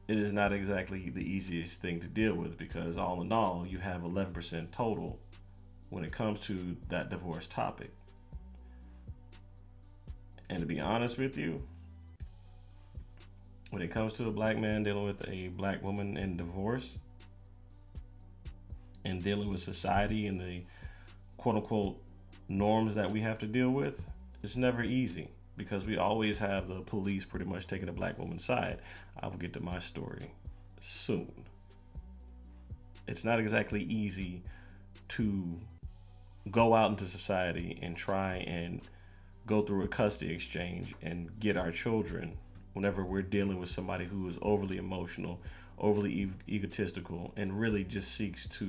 it 0.09 0.19
is 0.19 0.33
not 0.33 0.52
exactly 0.52 1.11
the 1.11 1.25
easiest 1.25 1.81
thing 1.81 2.00
to 2.00 2.07
deal 2.07 2.35
with 2.35 2.59
because, 2.59 2.99
all 2.99 3.23
in 3.23 3.33
all, 3.33 3.67
you 3.67 3.79
have 3.79 4.02
11% 4.02 4.71
total 4.73 5.19
when 5.91 6.05
it 6.05 6.12
comes 6.12 6.41
to 6.41 6.76
that 6.88 7.11
divorce 7.11 7.47
topic. 7.47 7.91
And 10.50 10.61
to 10.61 10.67
be 10.67 10.81
honest 10.81 11.19
with 11.19 11.38
you, 11.38 11.62
when 13.71 13.81
it 13.81 13.91
comes 13.91 14.12
to 14.14 14.29
a 14.29 14.31
black 14.31 14.59
man 14.59 14.83
dealing 14.83 15.05
with 15.05 15.26
a 15.29 15.49
black 15.49 15.83
woman 15.83 16.19
in 16.19 16.37
divorce 16.37 16.99
and 19.04 19.23
dealing 19.23 19.50
with 19.50 19.61
society 19.61 20.26
and 20.26 20.40
the 20.40 20.62
quote 21.37 21.56
unquote 21.56 22.02
norms 22.49 22.94
that 22.94 23.11
we 23.11 23.21
have 23.21 23.38
to 23.38 23.47
deal 23.47 23.71
with, 23.71 24.00
it's 24.42 24.56
never 24.56 24.82
easy 24.82 25.28
because 25.56 25.85
we 25.85 25.99
always 25.99 26.38
have 26.38 26.68
the 26.68 26.80
police 26.80 27.25
pretty 27.25 27.44
much 27.44 27.66
taking 27.66 27.88
a 27.88 27.92
black 27.92 28.18
woman's 28.18 28.44
side. 28.44 28.78
I 29.21 29.26
will 29.26 29.37
get 29.37 29.52
to 29.54 29.61
my 29.61 29.78
story 29.78 30.30
soon. 30.80 31.30
It's 33.06 33.25
not 33.25 33.38
exactly 33.38 33.82
easy 33.82 34.42
to 35.09 35.44
go 36.50 36.75
out 36.75 36.90
into 36.90 37.06
society 37.06 37.78
and 37.82 37.97
try 37.97 38.37
and 38.37 38.80
go 39.47 39.62
through 39.62 39.85
a 39.85 39.88
custody 39.88 40.32
exchange 40.32 40.94
and 41.02 41.28
get 41.40 41.56
our 41.56 41.71
children 41.71 42.32
whenever 42.73 43.04
we're 43.04 43.23
dealing 43.23 43.59
with 43.59 43.68
somebody 43.68 44.04
who 44.04 44.28
is 44.28 44.38
overly 44.42 44.78
emotional, 44.78 45.40
overly 45.83 46.12
e- 46.12 46.33
egotistical, 46.49 47.33
and 47.37 47.61
really 47.61 47.85
just 47.85 48.15
seeks 48.15 48.49
to 48.49 48.69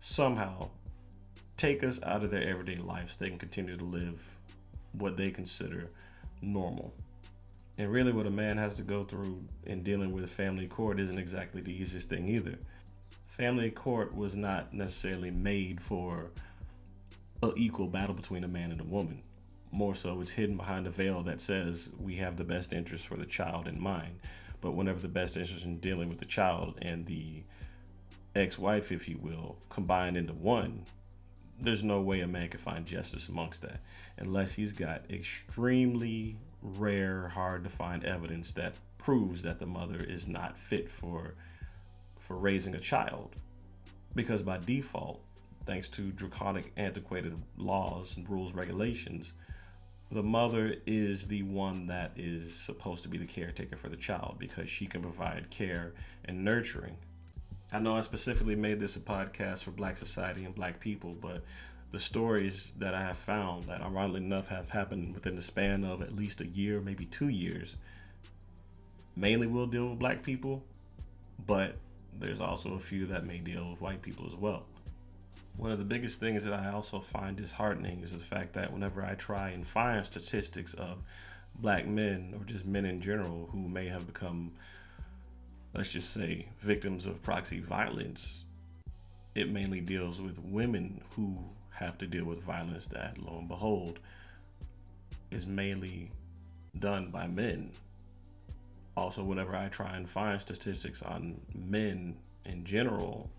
somehow 0.00 0.68
take 1.56 1.84
us 1.84 2.00
out 2.02 2.24
of 2.24 2.30
their 2.30 2.48
everyday 2.48 2.76
life 2.76 3.10
so 3.10 3.16
they 3.18 3.28
can 3.28 3.38
continue 3.38 3.76
to 3.76 3.84
live 3.84 4.28
what 4.92 5.16
they 5.16 5.30
consider 5.30 5.88
normal. 6.40 6.92
And 7.76 7.92
really, 7.92 8.12
what 8.12 8.26
a 8.26 8.30
man 8.30 8.58
has 8.58 8.76
to 8.76 8.82
go 8.82 9.04
through 9.04 9.40
in 9.64 9.82
dealing 9.82 10.12
with 10.12 10.24
a 10.24 10.28
family 10.28 10.66
court 10.66 10.98
isn't 10.98 11.18
exactly 11.18 11.60
the 11.60 11.72
easiest 11.72 12.08
thing 12.08 12.28
either. 12.28 12.58
Family 13.26 13.70
court 13.70 14.16
was 14.16 14.34
not 14.34 14.74
necessarily 14.74 15.30
made 15.30 15.80
for 15.80 16.30
an 17.42 17.52
equal 17.56 17.86
battle 17.86 18.16
between 18.16 18.42
a 18.42 18.48
man 18.48 18.72
and 18.72 18.80
a 18.80 18.84
woman. 18.84 19.22
More 19.70 19.94
so, 19.94 20.20
it's 20.20 20.32
hidden 20.32 20.56
behind 20.56 20.86
a 20.86 20.90
veil 20.90 21.22
that 21.22 21.40
says 21.40 21.88
we 22.00 22.16
have 22.16 22.36
the 22.36 22.42
best 22.42 22.72
interest 22.72 23.06
for 23.06 23.16
the 23.16 23.26
child 23.26 23.68
in 23.68 23.80
mind. 23.80 24.18
But 24.60 24.72
whenever 24.72 25.00
the 25.00 25.08
best 25.08 25.36
interest 25.36 25.64
in 25.64 25.78
dealing 25.78 26.08
with 26.08 26.18
the 26.18 26.24
child 26.24 26.78
and 26.82 27.06
the 27.06 27.42
ex 28.34 28.58
wife, 28.58 28.90
if 28.90 29.08
you 29.08 29.18
will, 29.18 29.58
combined 29.68 30.16
into 30.16 30.32
one, 30.32 30.84
there's 31.60 31.82
no 31.82 32.00
way 32.00 32.20
a 32.20 32.26
man 32.26 32.48
can 32.48 32.60
find 32.60 32.86
justice 32.86 33.28
amongst 33.28 33.62
that 33.62 33.80
unless 34.16 34.52
he's 34.52 34.72
got 34.72 35.10
extremely 35.10 36.36
rare, 36.62 37.28
hard 37.28 37.64
to 37.64 37.70
find 37.70 38.04
evidence 38.04 38.52
that 38.52 38.74
proves 38.96 39.42
that 39.42 39.58
the 39.58 39.66
mother 39.66 40.02
is 40.02 40.26
not 40.28 40.58
fit 40.58 40.88
for 40.88 41.34
for 42.18 42.36
raising 42.36 42.74
a 42.74 42.80
child. 42.80 43.34
Because 44.14 44.42
by 44.42 44.58
default, 44.58 45.22
thanks 45.64 45.88
to 45.88 46.10
draconic 46.12 46.72
antiquated 46.76 47.34
laws 47.56 48.16
and 48.16 48.28
rules 48.28 48.52
regulations, 48.52 49.32
the 50.10 50.22
mother 50.22 50.74
is 50.86 51.26
the 51.28 51.42
one 51.42 51.86
that 51.88 52.12
is 52.16 52.54
supposed 52.54 53.02
to 53.02 53.08
be 53.08 53.18
the 53.18 53.26
caretaker 53.26 53.76
for 53.76 53.88
the 53.88 53.96
child 53.96 54.36
because 54.38 54.68
she 54.68 54.86
can 54.86 55.02
provide 55.02 55.50
care 55.50 55.92
and 56.24 56.44
nurturing 56.44 56.96
I 57.70 57.78
know 57.80 57.96
I 57.96 58.00
specifically 58.00 58.56
made 58.56 58.80
this 58.80 58.96
a 58.96 59.00
podcast 59.00 59.62
for 59.62 59.72
black 59.72 59.98
society 59.98 60.46
and 60.46 60.54
black 60.54 60.80
people, 60.80 61.14
but 61.20 61.44
the 61.92 62.00
stories 62.00 62.72
that 62.78 62.94
I 62.94 63.02
have 63.02 63.18
found 63.18 63.64
that 63.64 63.82
ironically 63.82 64.22
enough 64.24 64.48
have 64.48 64.70
happened 64.70 65.12
within 65.12 65.36
the 65.36 65.42
span 65.42 65.84
of 65.84 66.00
at 66.00 66.16
least 66.16 66.40
a 66.40 66.46
year, 66.46 66.80
maybe 66.80 67.04
two 67.04 67.28
years, 67.28 67.76
mainly 69.16 69.46
will 69.46 69.66
deal 69.66 69.90
with 69.90 69.98
black 69.98 70.22
people, 70.22 70.64
but 71.46 71.76
there's 72.18 72.40
also 72.40 72.72
a 72.72 72.78
few 72.78 73.04
that 73.06 73.26
may 73.26 73.38
deal 73.38 73.70
with 73.70 73.80
white 73.82 74.00
people 74.00 74.26
as 74.26 74.34
well. 74.34 74.64
One 75.58 75.70
of 75.70 75.78
the 75.78 75.84
biggest 75.84 76.20
things 76.20 76.44
that 76.44 76.54
I 76.54 76.70
also 76.70 77.00
find 77.00 77.36
disheartening 77.36 78.00
is 78.02 78.12
the 78.12 78.18
fact 78.18 78.54
that 78.54 78.72
whenever 78.72 79.04
I 79.04 79.14
try 79.14 79.50
and 79.50 79.66
find 79.66 80.06
statistics 80.06 80.72
of 80.72 81.02
black 81.56 81.86
men 81.86 82.32
or 82.38 82.44
just 82.44 82.64
men 82.64 82.86
in 82.86 83.02
general 83.02 83.48
who 83.52 83.68
may 83.68 83.88
have 83.88 84.06
become 84.06 84.52
let's 85.74 85.90
just 85.90 86.12
say, 86.12 86.46
victims 86.60 87.06
of 87.06 87.22
proxy 87.22 87.60
violence, 87.60 88.44
it 89.34 89.50
mainly 89.50 89.80
deals 89.80 90.20
with 90.20 90.38
women 90.40 91.00
who 91.14 91.36
have 91.70 91.98
to 91.98 92.06
deal 92.06 92.24
with 92.24 92.42
violence 92.42 92.86
that, 92.86 93.16
lo 93.18 93.36
and 93.38 93.48
behold, 93.48 94.00
is 95.30 95.46
mainly 95.46 96.10
done 96.78 97.10
by 97.10 97.26
men. 97.26 97.70
Also, 98.96 99.22
whenever 99.22 99.54
I 99.54 99.68
try 99.68 99.96
and 99.96 100.08
find 100.08 100.40
statistics 100.40 101.02
on 101.02 101.40
men 101.54 102.16
in 102.44 102.64
general, 102.64 103.30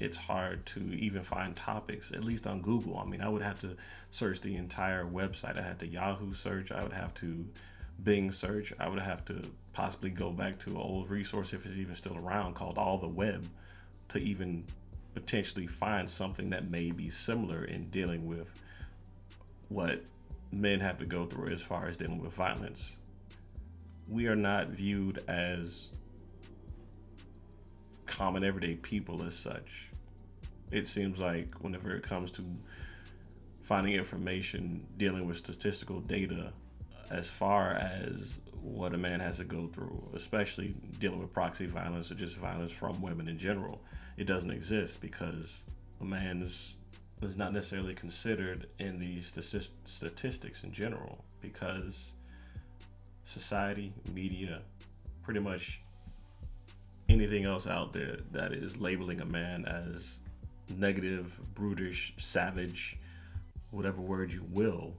it's 0.00 0.16
hard 0.16 0.66
to 0.66 0.80
even 0.80 1.22
find 1.22 1.54
topics, 1.54 2.12
at 2.12 2.24
least 2.24 2.46
on 2.46 2.60
Google. 2.60 2.98
I 2.98 3.04
mean, 3.04 3.20
I 3.20 3.28
would 3.28 3.42
have 3.42 3.60
to 3.60 3.76
search 4.10 4.40
the 4.40 4.56
entire 4.56 5.04
website. 5.04 5.58
I 5.58 5.62
had 5.62 5.78
to 5.80 5.86
Yahoo 5.86 6.34
search, 6.34 6.72
I 6.72 6.82
would 6.82 6.92
have 6.92 7.14
to 7.14 7.46
Bing 8.02 8.32
search, 8.32 8.72
I 8.80 8.88
would 8.88 8.98
have 8.98 9.24
to 9.26 9.46
possibly 9.72 10.10
go 10.10 10.30
back 10.30 10.58
to 10.60 10.70
an 10.70 10.76
old 10.76 11.10
resource 11.10 11.52
if 11.52 11.64
it's 11.64 11.78
even 11.78 11.94
still 11.94 12.16
around 12.16 12.54
called 12.54 12.78
All 12.78 12.98
the 12.98 13.08
Web 13.08 13.46
to 14.08 14.18
even 14.18 14.64
potentially 15.14 15.66
find 15.66 16.08
something 16.08 16.50
that 16.50 16.70
may 16.70 16.90
be 16.90 17.10
similar 17.10 17.64
in 17.64 17.88
dealing 17.90 18.26
with 18.26 18.48
what 19.68 20.02
men 20.50 20.80
have 20.80 20.98
to 20.98 21.06
go 21.06 21.26
through 21.26 21.50
as 21.50 21.62
far 21.62 21.86
as 21.86 21.96
dealing 21.96 22.20
with 22.20 22.32
violence. 22.32 22.92
We 24.08 24.26
are 24.26 24.36
not 24.36 24.68
viewed 24.68 25.22
as 25.28 25.90
common 28.12 28.44
everyday 28.44 28.74
people 28.74 29.22
as 29.22 29.34
such. 29.34 29.88
It 30.70 30.86
seems 30.86 31.18
like 31.18 31.54
whenever 31.60 31.92
it 31.92 32.02
comes 32.02 32.30
to 32.32 32.44
finding 33.54 33.94
information, 33.94 34.86
dealing 34.98 35.26
with 35.26 35.38
statistical 35.38 36.00
data, 36.00 36.52
uh, 36.92 37.14
as 37.14 37.30
far 37.30 37.72
as 37.72 38.34
what 38.60 38.94
a 38.94 38.98
man 38.98 39.18
has 39.20 39.38
to 39.38 39.44
go 39.44 39.66
through, 39.66 40.10
especially 40.14 40.74
dealing 40.98 41.20
with 41.20 41.32
proxy 41.32 41.66
violence 41.66 42.10
or 42.10 42.14
just 42.14 42.36
violence 42.36 42.70
from 42.70 43.00
women 43.00 43.28
in 43.28 43.38
general. 43.38 43.82
It 44.16 44.24
doesn't 44.26 44.50
exist 44.50 45.00
because 45.00 45.62
a 46.00 46.04
man 46.04 46.42
is, 46.42 46.76
is 47.22 47.36
not 47.36 47.52
necessarily 47.52 47.94
considered 47.94 48.68
in 48.78 48.98
these 48.98 49.26
statistics 49.26 50.64
in 50.64 50.72
general 50.72 51.24
because 51.40 52.12
society, 53.24 53.92
media, 54.12 54.62
pretty 55.22 55.40
much 55.40 55.81
anything 57.12 57.44
else 57.44 57.66
out 57.66 57.92
there 57.92 58.16
that 58.32 58.52
is 58.52 58.78
labeling 58.78 59.20
a 59.20 59.24
man 59.24 59.66
as 59.66 60.18
negative, 60.76 61.38
brutish, 61.54 62.14
savage, 62.16 62.98
whatever 63.70 64.00
word 64.00 64.32
you 64.32 64.44
will, 64.50 64.94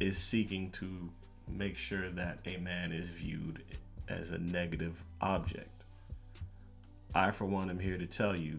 is 0.00 0.16
seeking 0.16 0.70
to 0.70 1.10
make 1.52 1.76
sure 1.76 2.10
that 2.10 2.38
a 2.46 2.56
man 2.56 2.90
is 2.90 3.10
viewed 3.10 3.62
as 4.08 4.30
a 4.30 4.38
negative 4.38 5.02
object. 5.20 5.84
I, 7.14 7.30
for 7.30 7.44
one, 7.44 7.70
am 7.70 7.78
here 7.78 7.98
to 7.98 8.06
tell 8.06 8.34
you 8.34 8.58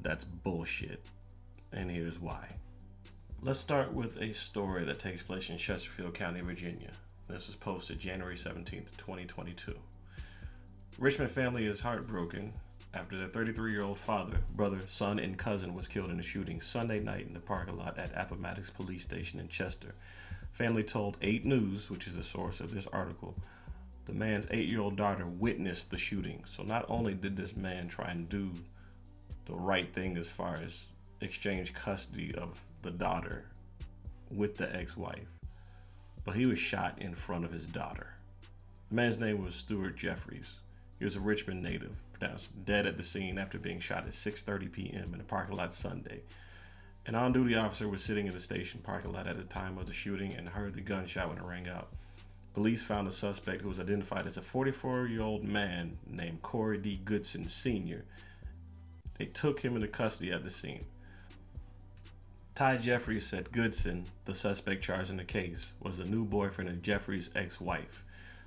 that's 0.00 0.24
bullshit, 0.24 1.04
and 1.72 1.90
here's 1.90 2.20
why. 2.20 2.46
Let's 3.42 3.58
start 3.58 3.92
with 3.92 4.20
a 4.22 4.32
story 4.32 4.84
that 4.84 5.00
takes 5.00 5.22
place 5.22 5.50
in 5.50 5.58
Chesterfield 5.58 6.14
County, 6.14 6.40
Virginia. 6.40 6.92
This 7.28 7.46
was 7.46 7.56
posted 7.56 7.98
January 7.98 8.36
17th, 8.36 8.96
2022. 8.96 9.74
Richmond 10.98 11.32
family 11.32 11.66
is 11.66 11.80
heartbroken 11.80 12.52
after 12.94 13.18
their 13.18 13.26
33 13.26 13.72
year 13.72 13.82
old 13.82 13.98
father, 13.98 14.38
brother, 14.54 14.78
son, 14.86 15.18
and 15.18 15.36
cousin 15.36 15.74
was 15.74 15.88
killed 15.88 16.10
in 16.10 16.20
a 16.20 16.22
shooting 16.22 16.60
Sunday 16.60 17.00
night 17.00 17.26
in 17.26 17.34
the 17.34 17.40
parking 17.40 17.76
lot 17.76 17.98
at 17.98 18.12
Appomattox 18.14 18.70
Police 18.70 19.02
Station 19.02 19.40
in 19.40 19.48
Chester. 19.48 19.92
Family 20.52 20.84
told 20.84 21.16
8 21.20 21.44
News, 21.44 21.90
which 21.90 22.06
is 22.06 22.14
the 22.14 22.22
source 22.22 22.60
of 22.60 22.72
this 22.72 22.86
article, 22.86 23.34
the 24.06 24.12
man's 24.12 24.46
eight 24.50 24.68
year 24.68 24.80
old 24.80 24.96
daughter 24.96 25.26
witnessed 25.26 25.90
the 25.90 25.96
shooting. 25.98 26.44
So 26.48 26.62
not 26.62 26.84
only 26.88 27.14
did 27.14 27.36
this 27.36 27.56
man 27.56 27.88
try 27.88 28.10
and 28.10 28.28
do 28.28 28.52
the 29.46 29.54
right 29.54 29.92
thing 29.92 30.16
as 30.16 30.30
far 30.30 30.60
as 30.64 30.86
exchange 31.20 31.74
custody 31.74 32.32
of 32.36 32.60
the 32.82 32.90
daughter 32.92 33.46
with 34.30 34.56
the 34.56 34.74
ex 34.76 34.96
wife, 34.96 35.28
but 36.24 36.36
he 36.36 36.46
was 36.46 36.58
shot 36.58 37.00
in 37.00 37.14
front 37.16 37.44
of 37.44 37.50
his 37.50 37.66
daughter. 37.66 38.14
The 38.90 38.96
man's 38.96 39.18
name 39.18 39.42
was 39.42 39.56
Stuart 39.56 39.96
Jeffries. 39.96 40.60
He 40.98 41.04
was 41.04 41.16
a 41.16 41.20
Richmond 41.20 41.62
native, 41.62 41.96
pronounced 42.12 42.64
dead 42.64 42.86
at 42.86 42.96
the 42.96 43.02
scene 43.02 43.38
after 43.38 43.58
being 43.58 43.80
shot 43.80 44.06
at 44.06 44.12
6:30 44.12 44.72
p.m. 44.72 45.14
in 45.14 45.20
a 45.20 45.24
parking 45.24 45.56
lot 45.56 45.74
Sunday. 45.74 46.22
An 47.06 47.14
on-duty 47.14 47.54
officer 47.54 47.86
was 47.88 48.02
sitting 48.02 48.26
in 48.26 48.32
the 48.32 48.40
station 48.40 48.80
parking 48.82 49.12
lot 49.12 49.26
at 49.26 49.36
the 49.36 49.44
time 49.44 49.76
of 49.76 49.86
the 49.86 49.92
shooting 49.92 50.32
and 50.32 50.48
heard 50.48 50.74
the 50.74 50.80
gunshot 50.80 51.28
when 51.28 51.38
it 51.38 51.44
rang 51.44 51.68
out. 51.68 51.88
Police 52.54 52.82
found 52.82 53.06
the 53.06 53.12
suspect, 53.12 53.62
who 53.62 53.68
was 53.68 53.80
identified 53.80 54.26
as 54.26 54.36
a 54.36 54.40
44-year-old 54.40 55.44
man 55.44 55.98
named 56.06 56.40
Corey 56.40 56.78
D. 56.78 57.00
Goodson 57.04 57.48
Sr. 57.48 58.04
They 59.18 59.26
took 59.26 59.60
him 59.60 59.74
into 59.74 59.88
custody 59.88 60.32
at 60.32 60.44
the 60.44 60.50
scene. 60.50 60.84
Ty 62.54 62.76
Jeffries 62.76 63.26
said 63.26 63.50
Goodson, 63.50 64.04
the 64.24 64.34
suspect 64.34 64.82
charged 64.82 65.10
in 65.10 65.16
the 65.16 65.24
case, 65.24 65.72
was 65.82 65.98
the 65.98 66.04
new 66.04 66.24
boyfriend 66.24 66.70
of 66.70 66.80
Jeffries' 66.80 67.30
ex-wife. 67.34 68.04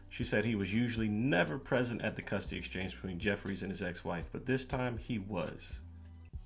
She 0.09 0.23
said 0.23 0.45
he 0.45 0.55
was 0.55 0.73
usually 0.73 1.09
never 1.09 1.57
present 1.57 2.01
at 2.01 2.15
the 2.15 2.21
custody 2.21 2.57
exchange 2.57 2.93
between 2.95 3.19
Jeffries 3.19 3.61
and 3.61 3.71
his 3.71 3.81
ex-wife, 3.81 4.25
but 4.31 4.45
this 4.45 4.65
time 4.65 4.97
he 4.97 5.19
was. 5.19 5.79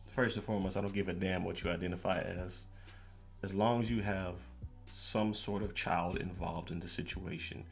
First 0.10 0.36
and 0.36 0.44
foremost, 0.44 0.76
I 0.76 0.82
don't 0.82 0.94
give 0.94 1.08
a 1.08 1.14
damn 1.14 1.44
what 1.44 1.64
you 1.64 1.70
identify 1.70 2.20
as. 2.20 2.66
As 3.44 3.54
long 3.54 3.80
as 3.80 3.90
you 3.90 4.02
have 4.02 4.36
some 4.90 5.34
sort 5.34 5.64
of 5.64 5.74
child 5.74 6.18
involved 6.18 6.72
in 6.72 6.80
the 6.80 6.88
situation, 6.88 7.64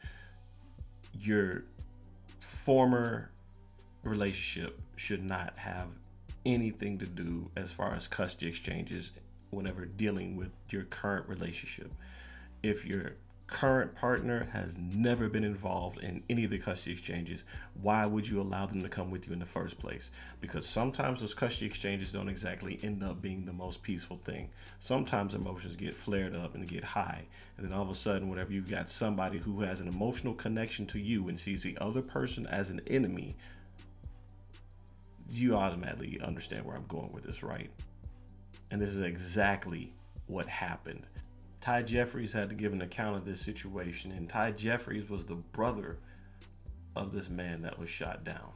your 1.18 1.64
former 2.38 3.30
relationship 4.02 4.80
should 4.96 5.22
not 5.22 5.56
have 5.56 5.88
anything 6.46 6.98
to 6.98 7.06
do 7.06 7.50
as 7.56 7.70
far 7.70 7.94
as 7.94 8.06
custody 8.06 8.48
exchanges 8.48 9.10
whenever 9.50 9.84
dealing 9.84 10.36
with 10.36 10.50
your 10.70 10.84
current 10.84 11.28
relationship. 11.28 11.92
If 12.62 12.86
your 12.86 13.12
current 13.50 13.94
partner 13.94 14.48
has 14.52 14.76
never 14.78 15.28
been 15.28 15.44
involved 15.44 15.98
in 16.00 16.22
any 16.30 16.44
of 16.44 16.50
the 16.50 16.58
custody 16.58 16.92
exchanges, 16.92 17.44
why 17.82 18.06
would 18.06 18.26
you 18.26 18.40
allow 18.40 18.64
them 18.64 18.82
to 18.82 18.88
come 18.88 19.10
with 19.10 19.26
you 19.26 19.32
in 19.32 19.40
the 19.40 19.44
first 19.44 19.78
place? 19.78 20.10
Because 20.40 20.66
sometimes 20.66 21.20
those 21.20 21.34
custody 21.34 21.66
exchanges 21.66 22.12
don't 22.12 22.28
exactly 22.28 22.78
end 22.82 23.02
up 23.02 23.20
being 23.20 23.44
the 23.44 23.52
most 23.52 23.82
peaceful 23.82 24.16
thing. 24.16 24.50
Sometimes 24.78 25.34
emotions 25.34 25.76
get 25.76 25.96
flared 25.96 26.34
up 26.34 26.54
and 26.54 26.68
get 26.68 26.84
high, 26.84 27.24
and 27.56 27.66
then 27.66 27.72
all 27.72 27.82
of 27.82 27.90
a 27.90 27.94
sudden, 27.94 28.30
whenever 28.30 28.52
you've 28.52 28.70
got 28.70 28.88
somebody 28.88 29.38
who 29.38 29.60
has 29.62 29.80
an 29.80 29.88
emotional 29.88 30.34
connection 30.34 30.86
to 30.86 30.98
you 30.98 31.28
and 31.28 31.38
sees 31.38 31.62
the 31.62 31.76
other 31.80 32.02
person 32.02 32.46
as 32.46 32.70
an 32.70 32.80
enemy, 32.86 33.36
you 35.28 35.56
automatically 35.56 36.20
understand 36.22 36.64
where 36.64 36.76
I'm 36.76 36.86
going 36.86 37.12
with 37.12 37.24
this, 37.24 37.42
right? 37.42 37.70
And 38.70 38.80
this 38.80 38.90
is 38.90 39.02
exactly 39.02 39.90
what 40.28 40.48
happened. 40.48 41.04
Ty 41.60 41.82
Jeffries 41.82 42.32
had 42.32 42.48
to 42.48 42.54
give 42.54 42.72
an 42.72 42.80
account 42.80 43.16
of 43.16 43.24
this 43.24 43.40
situation, 43.40 44.12
and 44.12 44.28
Ty 44.28 44.52
Jeffries 44.52 45.10
was 45.10 45.26
the 45.26 45.34
brother 45.34 45.98
of 46.96 47.12
this 47.12 47.28
man 47.28 47.62
that 47.62 47.78
was 47.78 47.90
shot 47.90 48.24
down. 48.24 48.52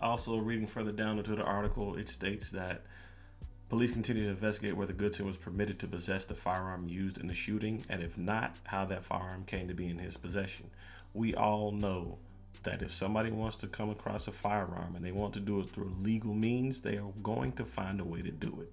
Also, 0.00 0.36
reading 0.36 0.66
further 0.66 0.92
down 0.92 1.18
into 1.18 1.34
the 1.34 1.42
article, 1.42 1.96
it 1.96 2.08
states 2.08 2.50
that 2.50 2.82
police 3.68 3.92
continue 3.92 4.24
to 4.24 4.30
investigate 4.30 4.76
whether 4.76 4.92
Goodson 4.92 5.26
was 5.26 5.36
permitted 5.36 5.80
to 5.80 5.88
possess 5.88 6.24
the 6.24 6.36
firearm 6.36 6.88
used 6.88 7.18
in 7.18 7.26
the 7.26 7.34
shooting, 7.34 7.84
and 7.88 8.00
if 8.00 8.16
not, 8.16 8.54
how 8.64 8.84
that 8.84 9.04
firearm 9.04 9.44
came 9.44 9.66
to 9.66 9.74
be 9.74 9.88
in 9.88 9.98
his 9.98 10.16
possession. 10.16 10.70
We 11.14 11.34
all 11.34 11.72
know 11.72 12.18
that 12.62 12.80
if 12.80 12.92
somebody 12.92 13.32
wants 13.32 13.56
to 13.56 13.66
come 13.66 13.90
across 13.90 14.28
a 14.28 14.32
firearm 14.32 14.94
and 14.94 15.04
they 15.04 15.12
want 15.12 15.34
to 15.34 15.40
do 15.40 15.60
it 15.60 15.70
through 15.70 15.96
legal 16.00 16.32
means, 16.32 16.80
they 16.80 16.96
are 16.96 17.10
going 17.22 17.52
to 17.52 17.64
find 17.64 18.00
a 18.00 18.04
way 18.04 18.22
to 18.22 18.30
do 18.30 18.60
it. 18.62 18.72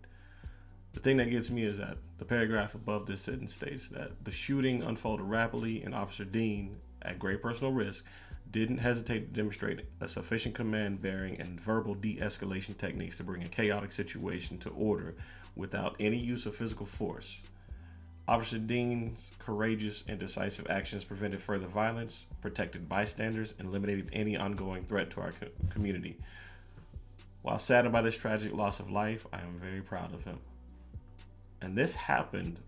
The 0.95 1.01
thing 1.01 1.17
that 1.17 1.29
gets 1.29 1.51
me 1.51 1.63
is 1.63 1.77
that 1.77 1.97
the 2.19 2.25
paragraph 2.25 2.73
above 2.73 3.05
this 3.05 3.19
sentence 3.19 3.53
states 3.53 3.89
that 3.89 4.23
the 4.23 4.31
shooting 4.31 4.81
unfolded 4.81 5.25
rapidly 5.25 5.84
and 5.84 5.93
Officer 5.93 6.23
Dean, 6.23 6.77
at 7.01 7.19
great 7.19 7.41
personal 7.41 7.73
risk, 7.73 8.05
didn't 8.49 8.77
hesitate 8.77 9.27
to 9.27 9.36
demonstrate 9.36 9.81
a 9.99 10.08
sufficient 10.08 10.55
command 10.55 11.01
bearing 11.01 11.38
and 11.41 11.60
verbal 11.60 11.95
de 11.95 12.15
escalation 12.15 12.77
techniques 12.77 13.17
to 13.17 13.25
bring 13.25 13.43
a 13.43 13.49
chaotic 13.49 13.91
situation 13.91 14.58
to 14.60 14.69
order 14.69 15.13
without 15.58 15.97
any 15.99 16.17
use 16.17 16.45
of 16.45 16.55
physical 16.55 16.86
force. 16.86 17.41
Officer 18.25 18.58
Dean's 18.58 19.19
courageous 19.38 20.05
and 20.08 20.17
decisive 20.17 20.65
actions 20.69 21.03
prevented 21.03 21.41
further 21.41 21.67
violence, 21.67 22.25
protected 22.41 22.88
bystanders, 22.88 23.53
and 23.60 23.67
eliminated 23.67 24.10
any 24.13 24.38
ongoing 24.38 24.81
threat 24.84 25.12
to 25.12 25.19
our 25.19 25.34
co- 25.34 25.47
community. 25.69 26.15
While 27.41 27.60
saddened 27.60 27.91
by 27.91 28.01
this 28.01 28.15
tragic 28.15 28.53
loss 28.53 28.79
of 28.79 28.89
life, 28.89 29.27
I 29.34 29.41
am 29.41 29.51
very 29.51 29.81
proud 29.81 30.13
of 30.13 30.23
him. 30.23 30.39
And 31.62 31.76
this 31.76 31.96
happened 31.96 32.60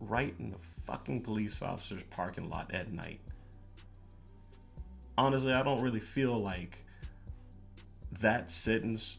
right 0.00 0.34
in 0.38 0.50
the 0.50 0.58
fucking 0.58 1.22
police 1.22 1.62
officer's 1.62 2.02
parking 2.04 2.48
lot 2.50 2.72
at 2.72 2.92
night. 2.92 3.20
Honestly, 5.18 5.52
I 5.52 5.62
don't 5.62 5.80
really 5.80 6.00
feel 6.00 6.38
like 6.38 6.84
that 8.20 8.50
sentence 8.50 9.16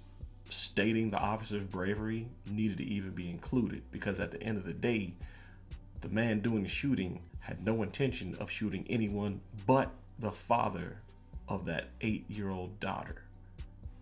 stating 0.50 1.10
the 1.10 1.18
officer's 1.18 1.64
bravery 1.64 2.28
needed 2.50 2.78
to 2.78 2.86
even 2.86 3.12
be 3.12 3.30
included 3.30 3.84
because 3.92 4.20
at 4.20 4.32
the 4.32 4.42
end 4.42 4.58
of 4.58 4.66
the 4.66 4.74
day, 4.74 5.14
the 6.02 6.10
man 6.10 6.40
doing 6.40 6.64
the 6.64 6.70
shooting 6.70 7.22
had 7.42 7.66
no 7.66 7.82
intention 7.84 8.36
of 8.40 8.52
shooting 8.52 8.86
anyone 8.90 9.42
but 9.66 9.92
the 10.20 10.32
father 10.32 10.98
of 11.48 11.66
that 11.66 11.88
eight 12.02 12.30
year 12.30 12.50
old 12.50 12.80
daughter. 12.80 13.24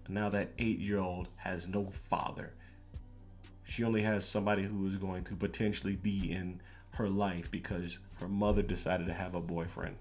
now 0.09 0.29
that 0.29 0.51
eight 0.59 0.79
year 0.79 0.99
old 0.99 1.27
has 1.37 1.67
no 1.67 1.85
father 1.91 2.53
she 3.65 3.83
only 3.83 4.03
has 4.03 4.25
somebody 4.27 4.63
who 4.63 4.87
is 4.87 4.95
going 4.95 5.23
to 5.25 5.35
potentially 5.35 5.95
be 5.95 6.31
in 6.31 6.61
her 6.93 7.09
life 7.09 7.51
because 7.51 7.99
her 8.19 8.27
mother 8.27 8.61
decided 8.61 9.07
to 9.07 9.13
have 9.13 9.35
a 9.35 9.41
boyfriend. 9.41 9.97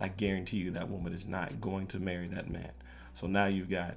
I 0.00 0.08
guarantee 0.08 0.58
you 0.58 0.70
that 0.72 0.88
woman 0.88 1.12
is 1.12 1.26
not 1.26 1.60
going 1.60 1.86
to 1.88 1.98
marry 1.98 2.28
that 2.28 2.50
man. 2.50 2.70
So 3.14 3.26
now 3.26 3.46
you've 3.46 3.70
got 3.70 3.96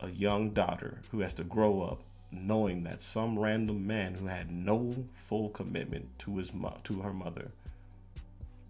a 0.00 0.08
young 0.08 0.50
daughter 0.50 1.00
who 1.10 1.20
has 1.20 1.34
to 1.34 1.44
grow 1.44 1.82
up 1.82 2.00
knowing 2.30 2.84
that 2.84 3.02
some 3.02 3.38
random 3.38 3.86
man 3.86 4.14
who 4.14 4.26
had 4.26 4.50
no 4.50 5.04
full 5.12 5.50
commitment 5.50 6.18
to 6.20 6.38
his 6.38 6.54
mo- 6.54 6.78
to 6.84 7.00
her 7.02 7.12
mother 7.12 7.50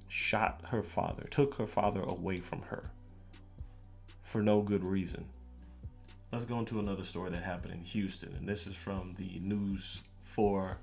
shot 0.09 0.61
her 0.67 0.83
father, 0.83 1.25
took 1.31 1.55
her 1.55 1.67
father 1.67 2.03
away 2.03 2.39
from 2.39 2.61
her 2.63 2.91
for 4.23 4.43
no 4.43 4.63
good 4.63 4.83
reason 4.83 5.27
let's 6.33 6.47
go 6.47 6.59
into 6.59 6.81
another 6.81 7.05
story 7.05 7.31
that 7.31 7.43
happened 7.43 7.75
in 7.75 7.81
Houston, 7.81 8.35
and 8.35 8.49
this 8.49 8.67
is 8.67 8.75
from 8.75 9.13
the 9.19 9.39
news 9.41 10.01
for 10.25 10.79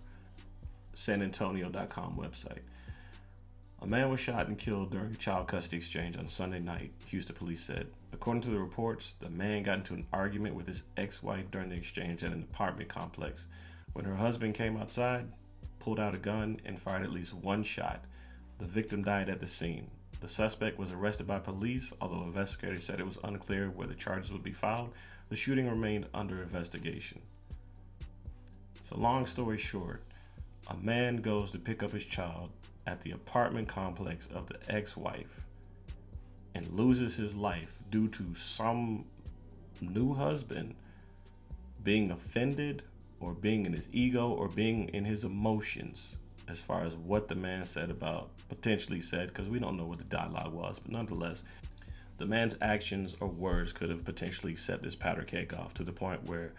San 0.94 1.24
Antonio.com 1.24 2.16
website. 2.16 2.62
A 3.82 3.88
man 3.88 4.10
was 4.10 4.20
shot 4.20 4.48
and 4.48 4.60
killed 4.60 4.92
during 4.92 5.12
a 5.12 5.16
child 5.16 5.48
custody 5.48 5.78
exchange 5.78 6.18
on 6.18 6.30
Sunday 6.30 6.60
night, 6.60 6.92
Houston 7.08 7.36
police 7.36 7.64
said. 7.64 7.88
According 8.14 8.42
to 8.42 8.52
the 8.52 8.60
reports, 8.60 9.14
the 9.20 9.30
man 9.32 9.64
got 9.64 9.80
into 9.80 9.96
an 9.96 10.06
argument 10.14 10.54
with 10.54 10.68
his 10.68 10.84
ex 10.98 11.24
wife 11.24 11.50
during 11.50 11.70
the 11.70 11.76
exchange 11.76 12.24
at 12.24 12.32
an 12.32 12.46
apartment 12.52 12.90
complex. 12.90 13.48
When 13.94 14.06
her 14.06 14.18
husband 14.18 14.54
came 14.54 14.78
outside, 14.78 15.30
pulled 15.80 16.00
out 16.00 16.14
a 16.14 16.20
gun, 16.20 16.60
and 16.64 16.80
fired 16.80 17.02
at 17.02 17.12
least 17.12 17.34
one 17.34 17.64
shot, 17.64 18.04
the 18.60 18.68
victim 18.68 19.04
died 19.04 19.30
at 19.30 19.40
the 19.40 19.48
scene. 19.48 19.88
The 20.20 20.28
suspect 20.28 20.78
was 20.78 20.92
arrested 20.92 21.26
by 21.26 21.40
police, 21.40 21.92
although 22.02 22.24
investigators 22.24 22.84
said 22.84 23.00
it 23.00 23.06
was 23.06 23.18
unclear 23.24 23.70
whether 23.70 23.94
charges 23.94 24.32
would 24.32 24.44
be 24.44 24.52
filed 24.52 24.94
the 25.30 25.36
shooting 25.36 25.70
remained 25.70 26.08
under 26.14 26.42
investigation. 26.42 27.22
So, 28.84 28.98
long 28.98 29.26
story 29.26 29.58
short, 29.58 30.04
a 30.68 30.76
man 30.76 31.18
goes 31.18 31.52
to 31.52 31.60
pick 31.60 31.84
up 31.84 31.92
his 31.92 32.06
child 32.06 32.50
at 32.88 33.02
the 33.04 33.12
apartment 33.12 33.68
complex 33.68 34.28
of 34.34 34.48
the 34.48 34.58
ex 34.68 34.98
wife 34.98 35.46
and 36.56 36.70
loses 36.72 37.16
his 37.16 37.36
life 37.36 37.80
due 37.92 38.08
to 38.08 38.34
some 38.36 39.06
new 39.82 40.14
husband 40.14 40.74
being 41.84 42.12
offended 42.12 42.82
or 43.20 43.34
being 43.34 43.66
in 43.66 43.74
his 43.74 43.88
ego 43.92 44.30
or 44.30 44.48
being 44.48 44.90
in 44.90 45.06
his 45.06 45.24
emotions 45.24 46.16
as 46.48 46.60
far 46.60 46.84
as 46.84 46.96
what 46.96 47.28
the 47.28 47.36
man 47.36 47.66
said 47.66 47.92
about 47.92 48.30
potentially 48.50 49.02
said 49.02 49.28
because 49.28 49.48
we 49.48 49.60
don't 49.60 49.78
know 49.78 49.86
what 49.86 50.00
the 50.00 50.04
dialogue 50.06 50.52
was 50.52 50.80
but 50.80 50.92
nonetheless 50.92 51.44
the 52.20 52.26
man's 52.26 52.56
actions 52.62 53.16
or 53.22 53.28
words 53.28 53.74
could 53.74 53.90
have 53.90 54.06
potentially 54.06 54.56
set 54.56 54.82
this 54.84 54.94
powder 54.94 55.24
keg 55.24 55.54
off 55.54 55.74
to 55.76 55.84
the 55.84 55.92
point 55.92 56.26
where, 56.26 56.52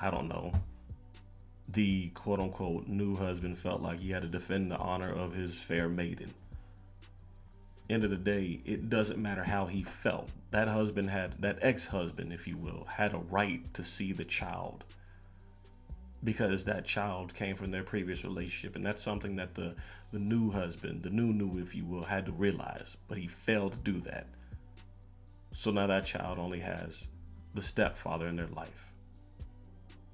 I 0.00 0.10
don't 0.10 0.28
know, 0.28 0.52
the 1.70 2.08
quote 2.10 2.38
unquote 2.38 2.86
new 2.86 3.16
husband 3.16 3.58
felt 3.58 3.82
like 3.82 4.00
he 4.00 4.10
had 4.10 4.22
to 4.22 4.28
defend 4.28 4.70
the 4.70 4.76
honor 4.76 5.10
of 5.10 5.34
his 5.34 5.58
fair 5.58 5.88
maiden. 5.88 6.32
End 7.90 8.04
of 8.04 8.10
the 8.10 8.16
day, 8.16 8.60
it 8.66 8.90
doesn't 8.90 9.20
matter 9.20 9.44
how 9.44 9.64
he 9.64 9.82
felt. 9.82 10.28
That 10.50 10.68
husband 10.68 11.08
had, 11.08 11.40
that 11.40 11.58
ex 11.62 11.86
husband, 11.86 12.34
if 12.34 12.46
you 12.46 12.58
will, 12.58 12.84
had 12.84 13.14
a 13.14 13.18
right 13.18 13.62
to 13.74 13.82
see 13.82 14.12
the 14.12 14.26
child 14.26 14.84
because 16.22 16.64
that 16.64 16.84
child 16.84 17.32
came 17.34 17.56
from 17.56 17.70
their 17.70 17.84
previous 17.84 18.24
relationship 18.24 18.74
and 18.76 18.84
that's 18.84 19.02
something 19.02 19.36
that 19.36 19.54
the 19.54 19.74
the 20.12 20.18
new 20.18 20.50
husband 20.50 21.00
the 21.02 21.10
new 21.10 21.32
new 21.32 21.60
if 21.60 21.76
you 21.76 21.84
will 21.84 22.02
had 22.02 22.26
to 22.26 22.32
realize 22.32 22.96
but 23.06 23.16
he 23.16 23.26
failed 23.26 23.72
to 23.72 23.78
do 23.92 24.00
that 24.00 24.26
so 25.58 25.72
now 25.72 25.88
that 25.88 26.06
child 26.06 26.38
only 26.38 26.60
has 26.60 27.08
the 27.52 27.60
stepfather 27.60 28.28
in 28.28 28.36
their 28.36 28.46
life 28.46 28.94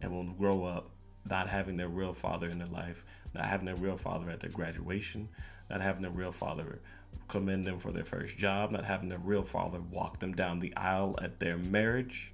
and 0.01 0.11
will 0.11 0.25
grow 0.25 0.65
up 0.65 0.89
not 1.29 1.51
having 1.51 1.77
their 1.77 1.91
real 1.91 2.15
father 2.15 2.49
in 2.49 2.59
their 2.59 2.69
life, 2.69 3.05
not 3.35 3.45
having 3.45 3.69
a 3.69 3.75
real 3.75 3.99
father 3.99 4.31
at 4.31 4.41
their 4.41 4.49
graduation, 4.49 5.29
not 5.69 5.83
having 5.83 6.07
a 6.07 6.11
real 6.11 6.33
father 6.33 6.81
commend 7.29 7.67
them 7.67 7.79
for 7.79 7.93
their 7.93 8.07
first 8.07 8.39
job, 8.39 8.71
not 8.71 8.87
having 8.87 9.13
a 9.13 9.19
real 9.19 9.43
father 9.43 9.83
walk 9.93 10.19
them 10.19 10.33
down 10.33 10.61
the 10.61 10.75
aisle 10.79 11.15
at 11.21 11.39
their 11.39 11.59
marriage. 11.59 12.33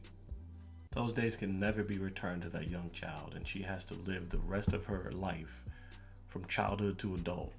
Those 0.93 1.13
days 1.13 1.35
can 1.35 1.59
never 1.59 1.83
be 1.83 1.99
returned 1.99 2.43
to 2.43 2.49
that 2.51 2.71
young 2.71 2.91
child, 2.91 3.33
and 3.35 3.45
she 3.45 3.63
has 3.63 3.85
to 3.87 3.95
live 4.07 4.31
the 4.31 4.39
rest 4.39 4.73
of 4.73 4.87
her 4.87 5.11
life 5.11 5.65
from 6.29 6.45
childhood 6.45 6.97
to 7.01 7.17
adult, 7.17 7.55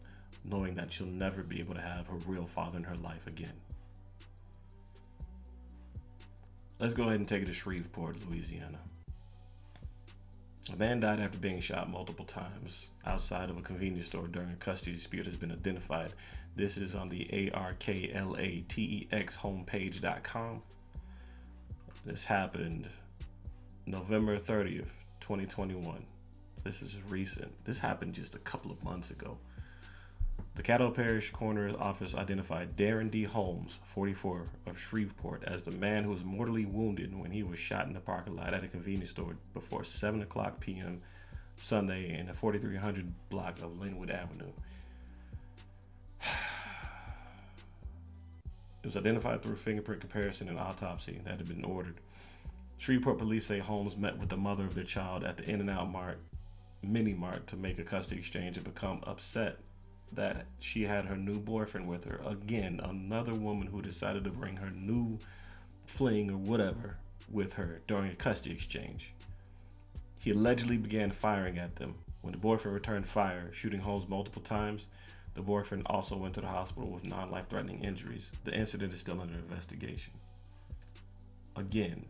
knowing 0.45 0.75
that 0.75 0.93
she'll 0.93 1.07
never 1.07 1.43
be 1.43 1.59
able 1.59 1.75
to 1.75 1.81
have 1.81 2.07
her 2.07 2.19
real 2.25 2.45
father 2.45 2.77
in 2.77 2.85
her 2.85 2.95
life 2.95 3.27
again. 3.27 3.51
Let's 6.81 6.95
go 6.95 7.03
ahead 7.03 7.19
and 7.19 7.27
take 7.27 7.43
it 7.43 7.45
to 7.45 7.53
Shreveport, 7.53 8.27
Louisiana. 8.27 8.79
A 10.73 10.77
man 10.77 10.99
died 10.99 11.19
after 11.19 11.37
being 11.37 11.59
shot 11.59 11.91
multiple 11.91 12.25
times 12.25 12.89
outside 13.05 13.51
of 13.51 13.57
a 13.59 13.61
convenience 13.61 14.07
store 14.07 14.25
during 14.25 14.49
a 14.49 14.55
custody 14.55 14.93
dispute 14.93 15.27
has 15.27 15.35
been 15.35 15.51
identified. 15.51 16.11
This 16.55 16.77
is 16.77 16.95
on 16.95 17.07
the 17.07 17.51
ARKLATEX 17.53 19.37
homepage.com. 19.37 20.61
This 22.03 22.25
happened 22.25 22.89
November 23.85 24.39
30th, 24.39 24.89
2021. 25.19 26.03
This 26.63 26.81
is 26.81 26.97
recent. 27.07 27.63
This 27.63 27.77
happened 27.77 28.15
just 28.15 28.35
a 28.35 28.39
couple 28.39 28.71
of 28.71 28.83
months 28.83 29.11
ago. 29.11 29.37
The 30.61 30.67
Caddo 30.67 30.93
Parish 30.93 31.31
Coroner's 31.31 31.73
Office 31.73 32.13
identified 32.13 32.75
Darren 32.75 33.09
D. 33.09 33.23
Holmes, 33.23 33.79
44, 33.95 34.45
of 34.67 34.77
Shreveport, 34.79 35.43
as 35.43 35.63
the 35.63 35.71
man 35.71 36.03
who 36.03 36.11
was 36.11 36.23
mortally 36.23 36.65
wounded 36.65 37.19
when 37.19 37.31
he 37.31 37.41
was 37.41 37.57
shot 37.57 37.87
in 37.87 37.93
the 37.93 37.99
parking 37.99 38.35
lot 38.35 38.53
at 38.53 38.63
a 38.63 38.67
convenience 38.67 39.09
store 39.09 39.35
before 39.55 39.83
7 39.83 40.21
o'clock 40.21 40.59
p.m. 40.59 41.01
Sunday 41.55 42.15
in 42.15 42.27
the 42.27 42.33
4300 42.33 43.11
block 43.31 43.59
of 43.59 43.79
Linwood 43.79 44.11
Avenue. 44.11 44.51
It 48.83 48.85
was 48.85 48.97
identified 48.97 49.41
through 49.41 49.55
fingerprint 49.55 50.01
comparison 50.01 50.47
and 50.47 50.59
autopsy 50.59 51.21
that 51.23 51.39
had 51.39 51.47
been 51.47 51.65
ordered. 51.65 51.95
Shreveport 52.77 53.17
police 53.17 53.47
say 53.47 53.57
Holmes 53.57 53.97
met 53.97 54.19
with 54.19 54.29
the 54.29 54.37
mother 54.37 54.65
of 54.65 54.75
their 54.75 54.83
child 54.83 55.23
at 55.23 55.37
the 55.37 55.49
In 55.49 55.59
and 55.59 55.71
Out 55.71 55.91
Mart, 55.91 56.19
Mini 56.83 57.15
Mart, 57.15 57.47
to 57.47 57.55
make 57.55 57.79
a 57.79 57.83
custody 57.83 58.19
exchange 58.19 58.57
and 58.57 58.63
become 58.63 58.99
upset 59.07 59.57
that 60.13 60.45
she 60.59 60.83
had 60.83 61.05
her 61.05 61.15
new 61.15 61.39
boyfriend 61.39 61.87
with 61.87 62.03
her. 62.05 62.21
Again, 62.25 62.81
another 62.83 63.33
woman 63.33 63.67
who 63.67 63.81
decided 63.81 64.23
to 64.25 64.31
bring 64.31 64.57
her 64.57 64.69
new 64.71 65.17
fling 65.85 66.29
or 66.29 66.37
whatever 66.37 66.97
with 67.29 67.53
her 67.53 67.81
during 67.87 68.11
a 68.11 68.15
custody 68.15 68.53
exchange. 68.53 69.13
He 70.21 70.31
allegedly 70.31 70.77
began 70.77 71.11
firing 71.11 71.57
at 71.57 71.75
them. 71.77 71.95
When 72.21 72.33
the 72.33 72.37
boyfriend 72.37 72.75
returned 72.75 73.07
fire, 73.07 73.49
shooting 73.53 73.79
Holmes 73.79 74.07
multiple 74.07 74.41
times, 74.41 74.87
the 75.33 75.41
boyfriend 75.41 75.83
also 75.87 76.17
went 76.17 76.35
to 76.35 76.41
the 76.41 76.47
hospital 76.47 76.89
with 76.89 77.03
non 77.03 77.31
life 77.31 77.47
threatening 77.49 77.83
injuries. 77.83 78.29
The 78.43 78.53
incident 78.53 78.93
is 78.93 78.99
still 78.99 79.21
under 79.21 79.33
investigation. 79.33 80.13
Again, 81.55 82.05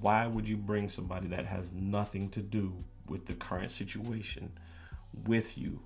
why 0.00 0.26
would 0.26 0.48
you 0.48 0.56
bring 0.56 0.88
somebody 0.88 1.28
that 1.28 1.46
has 1.46 1.72
nothing 1.72 2.28
to 2.30 2.42
do 2.42 2.72
with 3.08 3.26
the 3.26 3.34
current 3.34 3.70
situation 3.70 4.50
with 5.26 5.58
you 5.58 5.80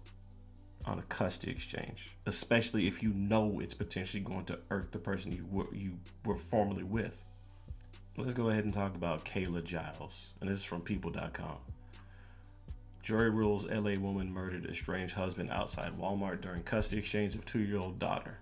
on 0.87 0.99
a 0.99 1.03
custody 1.03 1.53
exchange, 1.53 2.13
especially 2.27 2.87
if 2.87 3.03
you 3.03 3.11
know 3.11 3.61
it's 3.61 3.75
potentially 3.75 4.23
going 4.23 4.45
to 4.47 4.59
irk 4.71 4.91
the 4.91 4.99
person 4.99 5.33
you 5.33 5.47
were 5.51 5.75
you 5.75 5.99
were 6.25 6.37
formerly 6.37 6.85
with? 6.85 7.25
Let's 8.17 8.35
go 8.35 8.51
ahead 8.51 8.65
and 8.65 8.73
talk 8.73 8.95
about 8.95 9.25
Kayla 9.25 9.65
Giles, 9.65 10.35
and 10.41 10.49
this 10.49 10.59
is 10.59 10.65
from 10.65 10.83
People.com. 10.83 11.57
Jury 13.03 13.31
rules 13.31 13.67
LA 13.67 13.99
woman 13.99 14.33
murdered 14.33 14.67
estranged 14.67 15.15
husband 15.15 15.51
outside 15.51 15.99
Walmart 15.99 16.41
during 16.41 16.63
custody 16.63 17.01
exchange 17.01 17.35
of 17.35 17.45
two-year-old 17.45 17.99
daughter. 17.99 18.39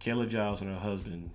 Kayla 0.00 0.28
Giles 0.28 0.62
and 0.62 0.74
her 0.74 0.80
husband, 0.80 1.30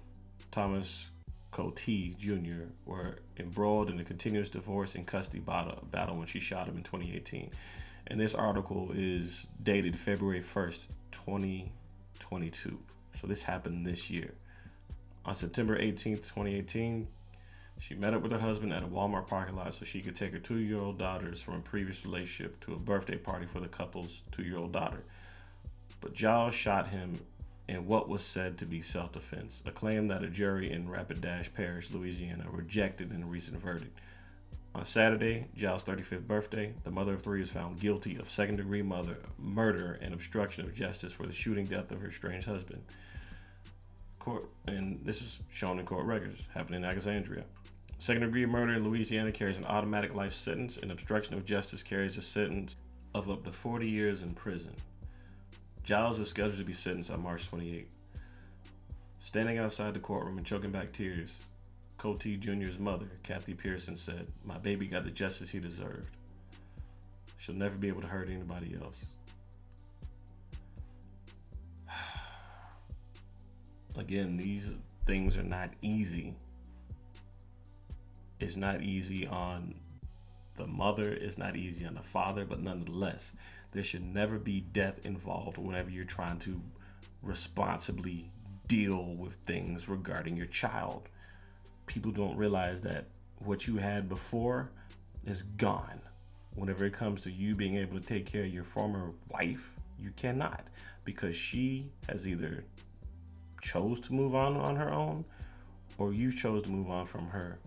Thomas 0.52 1.10
Cote 1.52 1.78
Jr., 2.18 2.64
were 2.86 3.20
embroiled 3.38 3.90
in 3.90 4.00
a 4.00 4.04
continuous 4.04 4.50
divorce 4.50 4.96
and 4.96 5.06
custody 5.06 5.40
battle 5.40 6.18
when 6.18 6.28
she 6.28 6.40
shot 6.40 6.68
him 6.68 6.76
in 6.76 6.84
2018. 6.84 7.52
And 8.08 8.20
this 8.20 8.36
article 8.36 8.92
is 8.94 9.48
dated 9.62 9.98
February 9.98 10.42
1st, 10.42 10.86
2022. 11.12 12.80
So 13.20 13.28
this 13.28 13.44
happened 13.44 13.86
this 13.86 14.10
year. 14.10 14.34
On 15.26 15.34
September 15.34 15.80
18th, 15.80 16.24
2018, 16.24 17.08
she 17.80 17.96
met 17.96 18.14
up 18.14 18.22
with 18.22 18.32
her 18.32 18.40
husband 18.40 18.74
at 18.74 18.84
a 18.84 18.88
Walmart 18.88 19.28
parking 19.28 19.56
lot 19.56 19.74
so 19.74 19.86
she 19.86 20.02
could 20.02 20.16
take 20.16 20.34
her 20.34 20.40
two 20.40 20.60
year 20.60 20.80
old 20.80 20.98
daughters 20.98 21.42
from 21.42 21.56
a 21.56 21.60
previous 21.60 22.06
relationship 22.06 22.60
to 22.62 22.74
a 22.74 22.80
birthday 22.80 23.18
party 23.18 23.46
for 23.46 23.60
the 23.60 23.68
couple's 23.68 24.22
two 24.32 24.44
year 24.44 24.58
old 24.58 24.74
daughter. 24.74 25.04
But 26.02 26.14
Giles 26.14 26.54
shot 26.54 26.88
him 26.90 27.20
in 27.68 27.86
what 27.86 28.10
was 28.10 28.22
said 28.22 28.58
to 28.58 28.66
be 28.66 28.82
self 28.82 29.14
defense, 29.14 29.62
a 29.66 29.72
claim 29.72 30.08
that 30.10 30.24
a 30.24 30.28
jury 30.28 30.72
in 30.72 30.88
Rapides 30.88 31.54
Parish, 31.54 31.92
Louisiana, 31.92 32.46
rejected 32.52 33.12
in 33.12 33.24
a 33.24 33.28
recent 33.28 33.62
verdict. 33.62 34.00
On 34.76 34.86
Saturday, 34.86 35.46
Giles' 35.56 35.84
35th 35.84 36.26
birthday, 36.26 36.74
the 36.84 36.90
mother 36.90 37.14
of 37.14 37.22
three 37.22 37.44
is 37.44 37.50
found 37.50 37.80
guilty 37.80 38.16
of 38.18 38.30
second 38.30 38.56
degree 38.56 38.82
mother, 38.82 39.18
murder 39.38 40.00
and 40.02 40.14
obstruction 40.14 40.66
of 40.66 40.74
justice 40.74 41.14
for 41.14 41.28
the 41.28 41.34
shooting 41.34 41.66
death 41.66 41.92
of 41.92 42.02
her 42.02 42.08
estranged 42.08 42.48
husband. 42.48 42.82
Court, 44.18 44.50
and 44.68 45.00
this 45.06 45.22
is 45.22 45.40
shown 45.52 45.78
in 45.78 45.86
court 45.86 46.06
records, 46.06 46.48
happened 46.56 46.76
in 46.76 46.84
Alexandria. 46.84 47.44
Second 48.00 48.24
degree 48.24 48.48
murder 48.48 48.74
in 48.74 48.84
Louisiana 48.84 49.32
carries 49.32 49.60
an 49.60 49.66
automatic 49.66 50.16
life 50.16 50.34
sentence, 50.34 50.78
and 50.78 50.92
obstruction 50.92 51.36
of 51.36 51.46
justice 51.46 51.84
carries 51.84 52.18
a 52.18 52.22
sentence 52.22 52.76
of 53.14 53.30
up 53.30 53.44
to 53.44 53.52
40 53.52 53.88
years 53.88 54.24
in 54.24 54.34
prison. 54.34 54.74
Giles 55.84 56.18
is 56.18 56.30
scheduled 56.30 56.58
to 56.58 56.64
be 56.64 56.74
sentenced 56.74 57.12
on 57.12 57.22
March 57.22 57.48
28. 57.48 57.88
Standing 59.20 59.60
outside 59.60 59.94
the 59.94 60.00
courtroom 60.00 60.38
and 60.38 60.46
choking 60.46 60.72
back 60.72 60.92
tears, 60.92 61.38
Cote 62.04 62.20
Jr.'s 62.20 62.80
mother, 62.80 63.08
Kathy 63.24 63.54
Pearson, 63.54 63.96
said, 63.96 64.28
My 64.44 64.58
baby 64.58 64.88
got 64.88 65.06
the 65.06 65.10
justice 65.10 65.52
he 65.52 65.62
deserved. 65.62 66.18
She'll 67.38 67.56
never 67.56 67.78
be 67.78 67.88
able 67.88 68.02
to 68.02 68.08
hurt 68.08 68.30
anybody 68.30 68.76
else. 68.76 69.06
Again, 73.98 74.36
these 74.36 74.76
things 75.08 75.38
are 75.38 75.44
not 75.44 75.70
easy. 75.82 76.36
It's 78.38 78.58
not 78.58 78.82
easy 78.82 79.26
on 79.26 79.74
the 80.58 80.68
mother, 80.68 81.14
it's 81.14 81.38
not 81.38 81.56
easy 81.56 81.86
on 81.86 81.94
the 81.94 82.02
father, 82.02 82.44
but 82.44 82.62
nonetheless, 82.62 83.32
there 83.72 83.82
should 83.82 84.04
never 84.04 84.38
be 84.38 84.60
death 84.60 85.06
involved 85.06 85.58
whenever 85.58 85.90
you're 85.90 86.04
trying 86.04 86.40
to 86.40 86.62
responsibly 87.22 88.30
deal 88.68 89.16
with 89.16 89.36
things 89.36 89.88
regarding 89.88 90.36
your 90.36 90.48
child. 90.48 91.10
People 91.86 92.12
don't 92.12 92.38
realize 92.38 92.82
that 92.82 93.06
what 93.46 93.68
you 93.68 93.78
had 93.78 94.10
before 94.10 94.70
is 95.26 95.42
gone. 95.42 96.00
Whenever 96.56 96.86
it 96.86 96.94
comes 96.94 97.22
to 97.22 97.32
you 97.32 97.56
being 97.56 97.78
able 97.78 98.00
to 98.00 98.06
take 98.06 98.26
care 98.26 98.44
of 98.44 98.54
your 98.54 98.64
former 98.64 99.12
wife, 99.32 99.72
you 100.00 100.12
cannot 100.16 100.64
because 101.06 101.36
she 101.36 101.90
has 102.08 102.28
either 102.28 102.64
chose 103.62 104.00
to 104.02 104.14
move 104.14 104.36
on 104.36 104.58
on 104.58 104.76
her 104.76 104.94
own 104.94 105.26
or 105.98 106.14
you 106.14 106.32
chose 106.32 106.64
to 106.64 106.70
move 106.70 106.90
on 106.90 107.06
from 107.06 107.28
her 107.28 107.58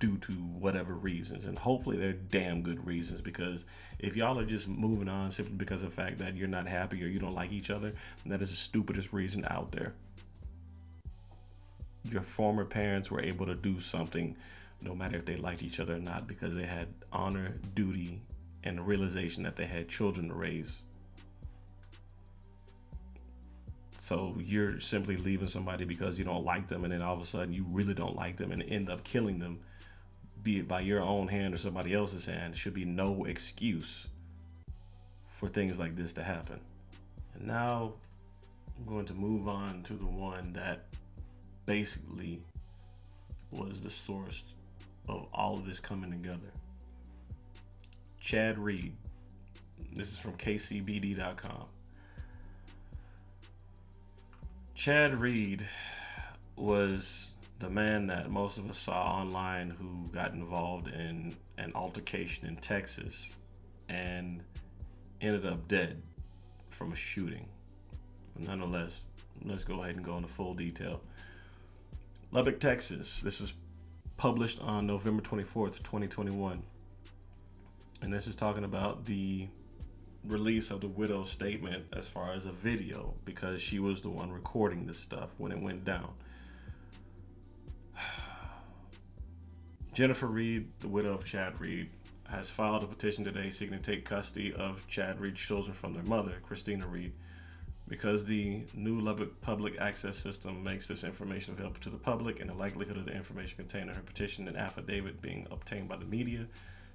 due 0.00 0.16
to 0.18 0.32
whatever 0.32 0.94
reasons. 0.94 1.46
And 1.46 1.58
hopefully 1.58 1.96
they're 1.96 2.12
damn 2.12 2.62
good 2.62 2.84
reasons 2.86 3.20
because 3.20 3.64
if 3.98 4.16
y'all 4.16 4.38
are 4.38 4.44
just 4.44 4.68
moving 4.68 5.08
on 5.08 5.30
simply 5.30 5.54
because 5.54 5.82
of 5.82 5.90
the 5.90 5.96
fact 5.96 6.18
that 6.18 6.36
you're 6.36 6.48
not 6.48 6.66
happy 6.68 7.02
or 7.04 7.08
you 7.08 7.18
don't 7.18 7.34
like 7.34 7.52
each 7.52 7.70
other, 7.70 7.92
that 8.26 8.40
is 8.40 8.50
the 8.50 8.56
stupidest 8.56 9.12
reason 9.12 9.44
out 9.50 9.72
there. 9.72 9.92
Your 12.10 12.22
former 12.22 12.64
parents 12.64 13.10
were 13.10 13.22
able 13.22 13.46
to 13.46 13.54
do 13.54 13.80
something 13.80 14.36
no 14.80 14.94
matter 14.94 15.16
if 15.16 15.24
they 15.24 15.36
liked 15.36 15.62
each 15.62 15.80
other 15.80 15.96
or 15.96 16.00
not 16.00 16.26
because 16.26 16.54
they 16.54 16.66
had 16.66 16.88
honor, 17.12 17.54
duty, 17.74 18.20
and 18.64 18.78
the 18.78 18.82
realization 18.82 19.42
that 19.42 19.56
they 19.56 19.66
had 19.66 19.88
children 19.88 20.28
to 20.28 20.34
raise. 20.34 20.82
So 23.98 24.36
you're 24.38 24.80
simply 24.80 25.16
leaving 25.16 25.48
somebody 25.48 25.84
because 25.84 26.18
you 26.18 26.24
don't 26.24 26.44
like 26.44 26.68
them, 26.68 26.84
and 26.84 26.92
then 26.92 27.02
all 27.02 27.14
of 27.14 27.20
a 27.20 27.26
sudden 27.26 27.52
you 27.52 27.66
really 27.68 27.94
don't 27.94 28.16
like 28.16 28.36
them 28.36 28.52
and 28.52 28.62
end 28.62 28.88
up 28.88 29.04
killing 29.04 29.38
them 29.38 29.58
be 30.42 30.58
it 30.58 30.68
by 30.68 30.80
your 30.80 31.02
own 31.02 31.28
hand 31.28 31.54
or 31.54 31.58
somebody 31.58 31.94
else's 31.94 32.26
hand, 32.26 32.56
should 32.56 32.74
be 32.74 32.84
no 32.84 33.24
excuse 33.24 34.06
for 35.30 35.48
things 35.48 35.78
like 35.78 35.94
this 35.94 36.12
to 36.14 36.22
happen. 36.22 36.60
And 37.34 37.46
now 37.46 37.92
I'm 38.78 38.92
going 38.92 39.06
to 39.06 39.14
move 39.14 39.48
on 39.48 39.82
to 39.84 39.94
the 39.94 40.06
one 40.06 40.52
that 40.54 40.84
basically 41.68 42.40
was 43.50 43.82
the 43.82 43.90
source 43.90 44.42
of 45.06 45.26
all 45.34 45.58
of 45.58 45.66
this 45.66 45.78
coming 45.78 46.10
together. 46.10 46.50
Chad 48.20 48.58
Reed. 48.58 48.94
This 49.92 50.08
is 50.10 50.18
from 50.18 50.32
KCBD.com. 50.32 51.66
Chad 54.74 55.20
Reed 55.20 55.66
was 56.56 57.28
the 57.58 57.68
man 57.68 58.06
that 58.06 58.30
most 58.30 58.56
of 58.56 58.70
us 58.70 58.78
saw 58.78 59.20
online 59.20 59.68
who 59.68 60.08
got 60.10 60.32
involved 60.32 60.88
in 60.88 61.36
an 61.58 61.72
altercation 61.74 62.48
in 62.48 62.56
Texas. 62.56 63.28
And 63.90 64.42
ended 65.20 65.44
up 65.44 65.68
dead 65.68 66.02
from 66.70 66.92
a 66.92 66.96
shooting. 66.96 67.46
Nonetheless, 68.38 69.04
let's 69.44 69.64
go 69.64 69.82
ahead 69.82 69.96
and 69.96 70.04
go 70.04 70.16
into 70.16 70.28
full 70.28 70.54
detail. 70.54 71.02
Lubbock, 72.30 72.60
Texas. 72.60 73.20
This 73.20 73.40
is 73.40 73.54
published 74.18 74.60
on 74.60 74.86
November 74.86 75.22
24th, 75.22 75.78
2021. 75.78 76.62
And 78.02 78.12
this 78.12 78.26
is 78.26 78.34
talking 78.34 78.64
about 78.64 79.06
the 79.06 79.48
release 80.26 80.70
of 80.70 80.82
the 80.82 80.88
widow's 80.88 81.30
statement 81.30 81.86
as 81.96 82.06
far 82.06 82.34
as 82.34 82.44
a 82.44 82.52
video 82.52 83.14
because 83.24 83.62
she 83.62 83.78
was 83.78 84.02
the 84.02 84.10
one 84.10 84.30
recording 84.30 84.86
this 84.86 84.98
stuff 84.98 85.30
when 85.38 85.52
it 85.52 85.62
went 85.62 85.86
down. 85.86 86.10
Jennifer 89.94 90.26
Reed, 90.26 90.68
the 90.80 90.88
widow 90.88 91.14
of 91.14 91.24
Chad 91.24 91.58
Reed, 91.58 91.88
has 92.28 92.50
filed 92.50 92.82
a 92.82 92.86
petition 92.86 93.24
today 93.24 93.48
seeking 93.48 93.78
to 93.78 93.82
take 93.82 94.04
custody 94.04 94.52
of 94.52 94.86
Chad 94.86 95.18
Reed's 95.18 95.40
children 95.40 95.72
from 95.72 95.94
their 95.94 96.02
mother, 96.02 96.34
Christina 96.42 96.86
Reed, 96.86 97.14
because 97.88 98.24
the 98.24 98.62
new 98.74 99.00
Lubbock 99.00 99.40
public 99.40 99.78
access 99.80 100.16
system 100.16 100.62
makes 100.62 100.86
this 100.86 101.04
information 101.04 101.54
available 101.54 101.80
to 101.80 101.90
the 101.90 101.98
public 101.98 102.40
and 102.40 102.50
the 102.50 102.54
likelihood 102.54 102.96
of 102.96 103.06
the 103.06 103.12
information 103.12 103.56
contained 103.56 103.88
in 103.88 103.96
her 103.96 104.02
petition 104.02 104.46
and 104.46 104.56
affidavit 104.56 105.20
being 105.22 105.46
obtained 105.50 105.88
by 105.88 105.96
the 105.96 106.04
media 106.06 106.46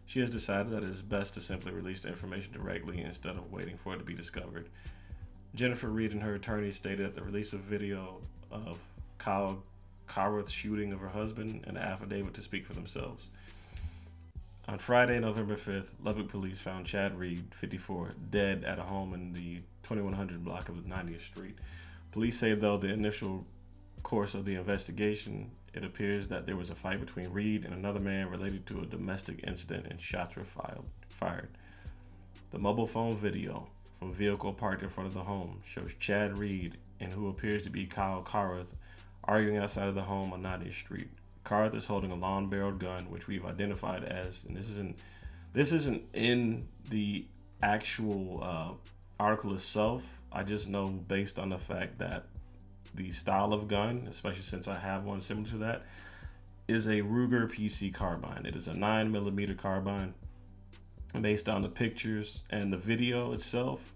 she 0.06 0.20
has 0.20 0.30
decided 0.30 0.72
that 0.72 0.84
it 0.84 0.90
is 0.90 1.02
best 1.02 1.34
to 1.36 1.42
simply 1.42 1.72
release 1.72 2.02
the 2.02 2.10
information 2.10 2.52
directly 2.54 3.02
instead 3.02 3.38
of 3.38 3.52
waiting 3.52 3.78
for 3.78 3.94
it 3.94 4.00
to 4.00 4.04
be 4.04 4.14
discovered. 4.14 4.70
Jennifer 5.56 5.90
Reed 5.90 6.12
and 6.12 6.22
her 6.22 6.36
attorney 6.36 6.72
stated 6.72 7.06
that 7.06 7.16
the 7.16 7.24
release 7.24 7.54
of 7.54 7.62
video 7.62 8.22
of 8.52 8.78
Kyle 9.18 9.64
Carruth's 10.08 10.52
shooting 10.52 10.92
of 10.92 11.00
her 11.00 11.08
husband 11.08 11.64
and 11.68 11.78
affidavit 11.78 12.34
to 12.34 12.42
speak 12.42 12.66
for 12.66 12.74
themselves. 12.74 13.28
On 14.66 14.80
Friday, 14.80 15.20
November 15.20 15.58
5th, 15.58 15.92
Lubbock 16.06 16.30
police 16.30 16.58
found 16.58 16.86
Chad 16.86 17.20
Reed, 17.20 17.54
54, 17.54 18.14
dead 18.30 18.64
at 18.64 18.80
a 18.80 18.84
home 18.84 19.14
in 19.14 19.34
the 19.34 19.58
2100 19.84 20.42
block 20.42 20.70
of 20.70 20.76
90th 20.76 21.20
Street. 21.20 21.56
Police 22.14 22.40
say, 22.40 22.54
though, 22.54 22.78
the 22.78 22.88
initial 22.88 23.46
course 24.04 24.34
of 24.34 24.46
the 24.46 24.56
investigation, 24.56 25.52
it 25.74 25.84
appears 25.84 26.30
that 26.30 26.46
there 26.46 26.56
was 26.56 26.70
a 26.70 26.76
fight 26.76 27.02
between 27.02 27.34
Reed 27.34 27.66
and 27.66 27.74
another 27.74 28.00
man 28.00 28.30
related 28.30 28.66
to 28.68 28.80
a 28.80 28.86
domestic 28.86 29.44
incident 29.46 29.88
and 29.88 30.00
shots 30.00 30.38
were 30.38 30.46
filed, 30.46 30.88
fired. 31.10 31.50
The 32.52 32.60
mobile 32.60 32.88
phone 32.88 33.18
video 33.18 33.68
from 34.00 34.12
a 34.12 34.14
vehicle 34.14 34.54
parked 34.54 34.82
in 34.82 34.90
front 34.90 35.08
of 35.08 35.14
the 35.14 35.24
home 35.24 35.60
shows 35.66 35.94
Chad 36.00 36.38
Reed 36.38 36.78
and 37.02 37.12
who 37.12 37.28
appears 37.28 37.64
to 37.64 37.70
be 37.70 37.86
Kyle 37.86 38.24
Carruth 38.24 38.78
arguing 39.26 39.58
outside 39.58 39.90
of 39.90 39.96
the 39.96 40.04
home 40.04 40.32
on 40.32 40.42
90th 40.42 40.74
Street. 40.74 41.10
Carruth 41.44 41.76
is 41.76 41.86
holding 41.86 42.12
a 42.12 42.16
long-barreled 42.16 42.80
gun, 42.80 43.10
which 43.10 43.28
we've 43.28 43.46
identified 43.46 44.04
as, 44.04 44.44
and 44.48 44.56
this 44.56 44.70
isn't 44.70 44.98
this 45.54 45.72
isn't 45.72 46.04
in 46.14 46.68
the 46.90 47.26
actual 47.62 48.40
uh, 48.44 48.72
article 49.20 49.54
itself. 49.54 50.04
I 50.32 50.44
just 50.44 50.68
know 50.68 50.88
based 50.88 51.38
on 51.38 51.50
the 51.50 51.60
fact 51.60 52.00
that 52.00 52.26
the 52.96 53.12
style 53.12 53.54
of 53.54 53.68
gun, 53.68 54.08
especially 54.10 54.42
since 54.42 54.68
I 54.68 54.80
have 54.80 55.04
one 55.04 55.22
similar 55.22 55.48
to 55.50 55.58
that, 55.58 55.84
is 56.68 56.88
a 56.88 57.02
Ruger 57.02 57.52
PC 57.52 57.94
carbine. 57.94 58.46
It 58.46 58.56
is 58.56 58.68
a 58.68 58.74
9 58.74 59.12
millimeter 59.12 59.54
carbine. 59.54 60.14
Based 61.20 61.48
on 61.48 61.62
the 61.62 61.70
pictures 61.70 62.42
and 62.50 62.74
the 62.74 62.78
video 62.78 63.34
itself, 63.34 63.94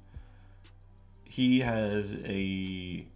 he 1.24 1.62
has 1.62 2.14
a 2.24 3.08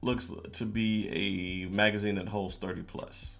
looks 0.00 0.30
to 0.52 0.64
be 0.64 1.08
a 1.08 1.74
magazine 1.74 2.16
that 2.16 2.28
holds 2.28 2.54
30 2.56 2.82
plus. 2.82 3.30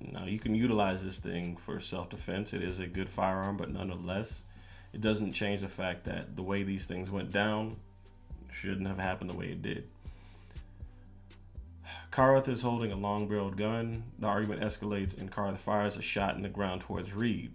Now 0.00 0.24
you 0.24 0.38
can 0.38 0.54
utilize 0.54 1.04
this 1.04 1.18
thing 1.18 1.56
for 1.56 1.80
self-defense. 1.80 2.52
It 2.52 2.62
is 2.62 2.78
a 2.78 2.86
good 2.86 3.08
firearm, 3.08 3.56
but 3.56 3.70
nonetheless, 3.70 4.42
it 4.92 5.00
doesn't 5.00 5.32
change 5.32 5.60
the 5.60 5.68
fact 5.68 6.04
that 6.04 6.36
the 6.36 6.42
way 6.42 6.62
these 6.62 6.86
things 6.86 7.10
went 7.10 7.32
down 7.32 7.76
shouldn't 8.50 8.86
have 8.86 8.98
happened 8.98 9.30
the 9.30 9.36
way 9.36 9.46
it 9.46 9.62
did. 9.62 9.84
Carruth 12.10 12.48
is 12.48 12.62
holding 12.62 12.90
a 12.90 12.96
long 12.96 13.28
barreled 13.28 13.56
gun. 13.56 14.04
The 14.18 14.26
argument 14.26 14.62
escalates 14.62 15.18
and 15.18 15.30
Carruth 15.30 15.60
fires 15.60 15.96
a 15.96 16.02
shot 16.02 16.36
in 16.36 16.42
the 16.42 16.48
ground 16.48 16.80
towards 16.80 17.12
Reed. 17.12 17.52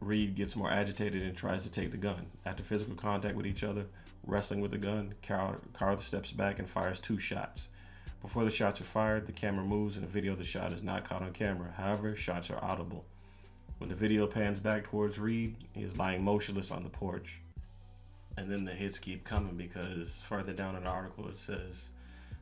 Reed 0.00 0.34
gets 0.34 0.56
more 0.56 0.70
agitated 0.70 1.22
and 1.22 1.36
tries 1.36 1.62
to 1.62 1.70
take 1.70 1.90
the 1.90 1.96
gun. 1.96 2.26
After 2.44 2.62
physical 2.62 2.94
contact 2.94 3.36
with 3.36 3.46
each 3.46 3.62
other, 3.62 3.86
wrestling 4.26 4.60
with 4.60 4.70
the 4.70 4.78
gun, 4.78 5.14
Carruth 5.22 6.02
steps 6.02 6.32
back 6.32 6.58
and 6.58 6.68
fires 6.68 7.00
two 7.00 7.18
shots. 7.18 7.68
Before 8.22 8.44
the 8.44 8.50
shots 8.50 8.80
are 8.80 8.84
fired, 8.84 9.26
the 9.26 9.32
camera 9.32 9.64
moves 9.64 9.96
and 9.96 10.04
the 10.04 10.10
video 10.10 10.32
of 10.32 10.38
the 10.38 10.44
shot 10.44 10.72
is 10.72 10.82
not 10.82 11.08
caught 11.08 11.22
on 11.22 11.32
camera. 11.32 11.72
However, 11.76 12.14
shots 12.14 12.50
are 12.50 12.62
audible. 12.64 13.04
When 13.78 13.90
the 13.90 13.96
video 13.96 14.26
pans 14.26 14.60
back 14.60 14.84
towards 14.84 15.18
Reed, 15.18 15.56
he 15.72 15.82
is 15.82 15.98
lying 15.98 16.24
motionless 16.24 16.70
on 16.70 16.82
the 16.82 16.88
porch 16.88 17.38
and 18.36 18.50
then 18.50 18.64
the 18.64 18.72
hits 18.72 18.98
keep 18.98 19.24
coming 19.24 19.54
because 19.54 20.22
further 20.28 20.52
down 20.52 20.76
in 20.76 20.84
the 20.84 20.90
article 20.90 21.28
it 21.28 21.36
says 21.36 21.90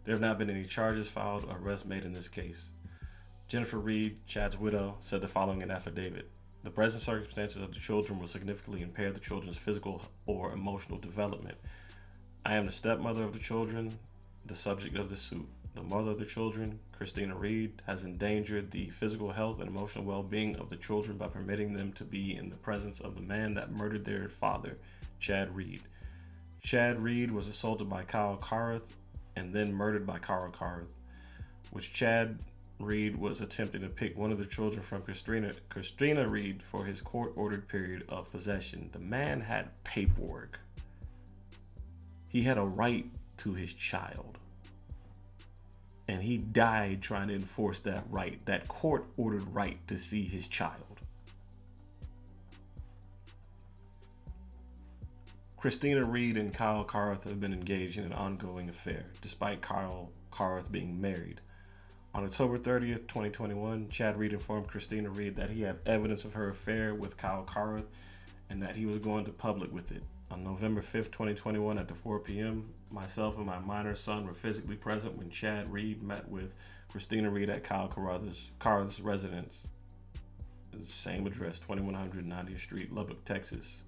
there 0.05 0.15
have 0.15 0.23
not 0.23 0.39
been 0.39 0.51
any 0.51 0.65
charges 0.65 1.09
filed 1.09 1.45
or 1.45 1.59
arrests 1.59 1.87
made 1.87 2.05
in 2.05 2.13
this 2.13 2.29
case. 2.29 2.71
Jennifer 3.47 3.79
Reed, 3.79 4.19
Chad's 4.27 4.59
widow, 4.59 4.97
said 4.99 5.21
the 5.21 5.29
following 5.29 5.63
in 5.63 5.71
affidavit. 5.71 6.29
The 6.63 6.71
present 6.71 7.03
circumstances 7.03 7.61
of 7.61 7.75
the 7.75 7.81
children 7.81 8.21
will 8.21 8.29
significantly 8.29 8.83
impair 8.83 9.11
the 9.11 9.19
children's 9.19 9.57
physical 9.57 10.03
or 10.27 10.53
emotional 10.53 10.97
development. 10.97 11.59
I 12.47 12.55
am 12.55 12.67
the 12.67 12.73
stepmother 12.73 13.25
of 13.25 13.33
the 13.33 13.41
children, 13.41 13.99
the 14.47 14.55
subject 14.55 14.97
of 14.97 15.11
the 15.11 15.17
suit. 15.17 15.49
The 15.75 15.83
mother 15.83 16.13
of 16.13 16.19
the 16.19 16.25
children, 16.25 16.79
Christina 16.93 17.35
Reed, 17.35 17.83
has 17.87 18.05
endangered 18.05 18.71
the 18.71 18.91
physical 18.91 19.33
health 19.33 19.59
and 19.59 19.69
emotional 19.69 20.05
well 20.05 20.23
being 20.23 20.55
of 20.57 20.71
the 20.71 20.77
children 20.77 21.17
by 21.17 21.27
permitting 21.27 21.73
them 21.73 21.93
to 21.95 22.05
be 22.05 22.37
in 22.37 22.51
the 22.51 22.57
presence 22.57 23.01
of 23.01 23.17
the 23.17 23.23
man 23.23 23.55
that 23.55 23.73
murdered 23.73 24.05
their 24.05 24.29
father 24.29 24.77
Chad 25.19 25.57
Reed. 25.57 25.81
Chad 26.63 27.03
Reed 27.03 27.33
was 27.33 27.49
assaulted 27.49 27.89
by 27.89 28.05
Kyle 28.05 28.37
Carruth 28.37 28.95
and 29.35 29.53
then 29.53 29.73
murdered 29.73 30.07
by 30.07 30.19
Kyle 30.19 30.49
Carruth, 30.51 30.95
which 31.71 31.93
Chad 31.93 32.39
Reed 32.83 33.17
was 33.17 33.41
attempting 33.41 33.83
to 33.83 33.89
pick 33.89 34.19
one 34.19 34.33
of 34.33 34.39
the 34.39 34.47
children 34.47 34.83
from 34.83 35.03
Christina, 35.03 35.53
Christina 35.69 36.29
Reed 36.29 36.63
for 36.63 36.85
his 36.85 37.01
court 37.01 37.33
ordered 37.37 37.69
period 37.69 38.05
of 38.09 38.31
possession. 38.31 38.91
The 38.93 38.99
man 38.99 39.41
had 39.41 39.71
paperwork. 39.85 40.61
He 42.29 42.43
had 42.43 42.59
a 42.59 42.65
right 42.65 43.07
to 43.39 43.55
his 43.55 43.73
child. 43.73 44.39
And 46.09 46.23
he 46.23 46.37
died 46.37 47.01
trying 47.01 47.29
to 47.29 47.35
enforce 47.35 47.79
that 47.81 48.05
right, 48.11 48.45
that 48.47 48.69
court 48.69 49.07
ordered 49.17 49.47
right 49.55 49.79
to 49.89 49.97
see 49.97 50.25
his 50.25 50.49
child. 50.49 51.01
Christina 55.57 56.05
Reed 56.05 56.37
and 56.37 56.53
Kyle 56.53 56.83
Carruth 56.83 57.23
have 57.23 57.39
been 57.39 57.53
engaged 57.53 57.97
in 57.97 58.05
an 58.05 58.13
ongoing 58.13 58.69
affair, 58.69 59.07
despite 59.21 59.61
Kyle 59.61 60.11
Carruth 60.33 60.73
being 60.73 61.01
married. 61.01 61.41
On 62.15 62.25
October 62.25 62.59
30th, 62.59 63.09
2021, 63.09 63.89
Chad 63.89 64.17
Reed 64.17 64.33
informed 64.33 64.69
Christina 64.69 65.09
Reed 65.09 65.35
that 65.37 65.51
he 65.51 65.63
had 65.63 65.81
evidence 65.87 66.25
of 66.25 66.35
her 66.35 66.49
affair 66.49 66.95
with 66.95 67.17
Kyle 67.17 67.43
Carruth 67.43 67.87
and 68.51 68.63
that 68.63 68.77
he 68.77 68.85
was 68.85 68.99
going 68.99 69.25
to 69.25 69.33
public 69.33 69.73
with 69.73 69.93
it. 69.93 70.03
On 70.31 70.45
November 70.45 70.83
5th, 70.83 71.11
2021, 71.11 71.79
at 71.79 71.89
the 71.89 71.95
4 71.95 72.19
p.m., 72.21 72.69
myself 72.91 73.37
and 73.39 73.47
my 73.47 73.59
minor 73.61 73.95
son 73.95 74.27
were 74.27 74.35
physically 74.35 74.77
present 74.77 75.17
when 75.17 75.31
Chad 75.31 75.73
Reed 75.73 76.03
met 76.03 76.29
with 76.29 76.53
Christina 76.91 77.31
Reed 77.31 77.49
at 77.49 77.65
Kyle 77.65 77.89
Carruth's, 77.89 78.51
Carruth's 78.59 79.01
residence. 79.01 79.67
Same 80.87 81.27
address, 81.27 81.59
2100 81.61 82.27
90th 82.27 82.61
Street, 82.61 82.93
Lubbock, 82.93 83.25
Texas 83.25 83.83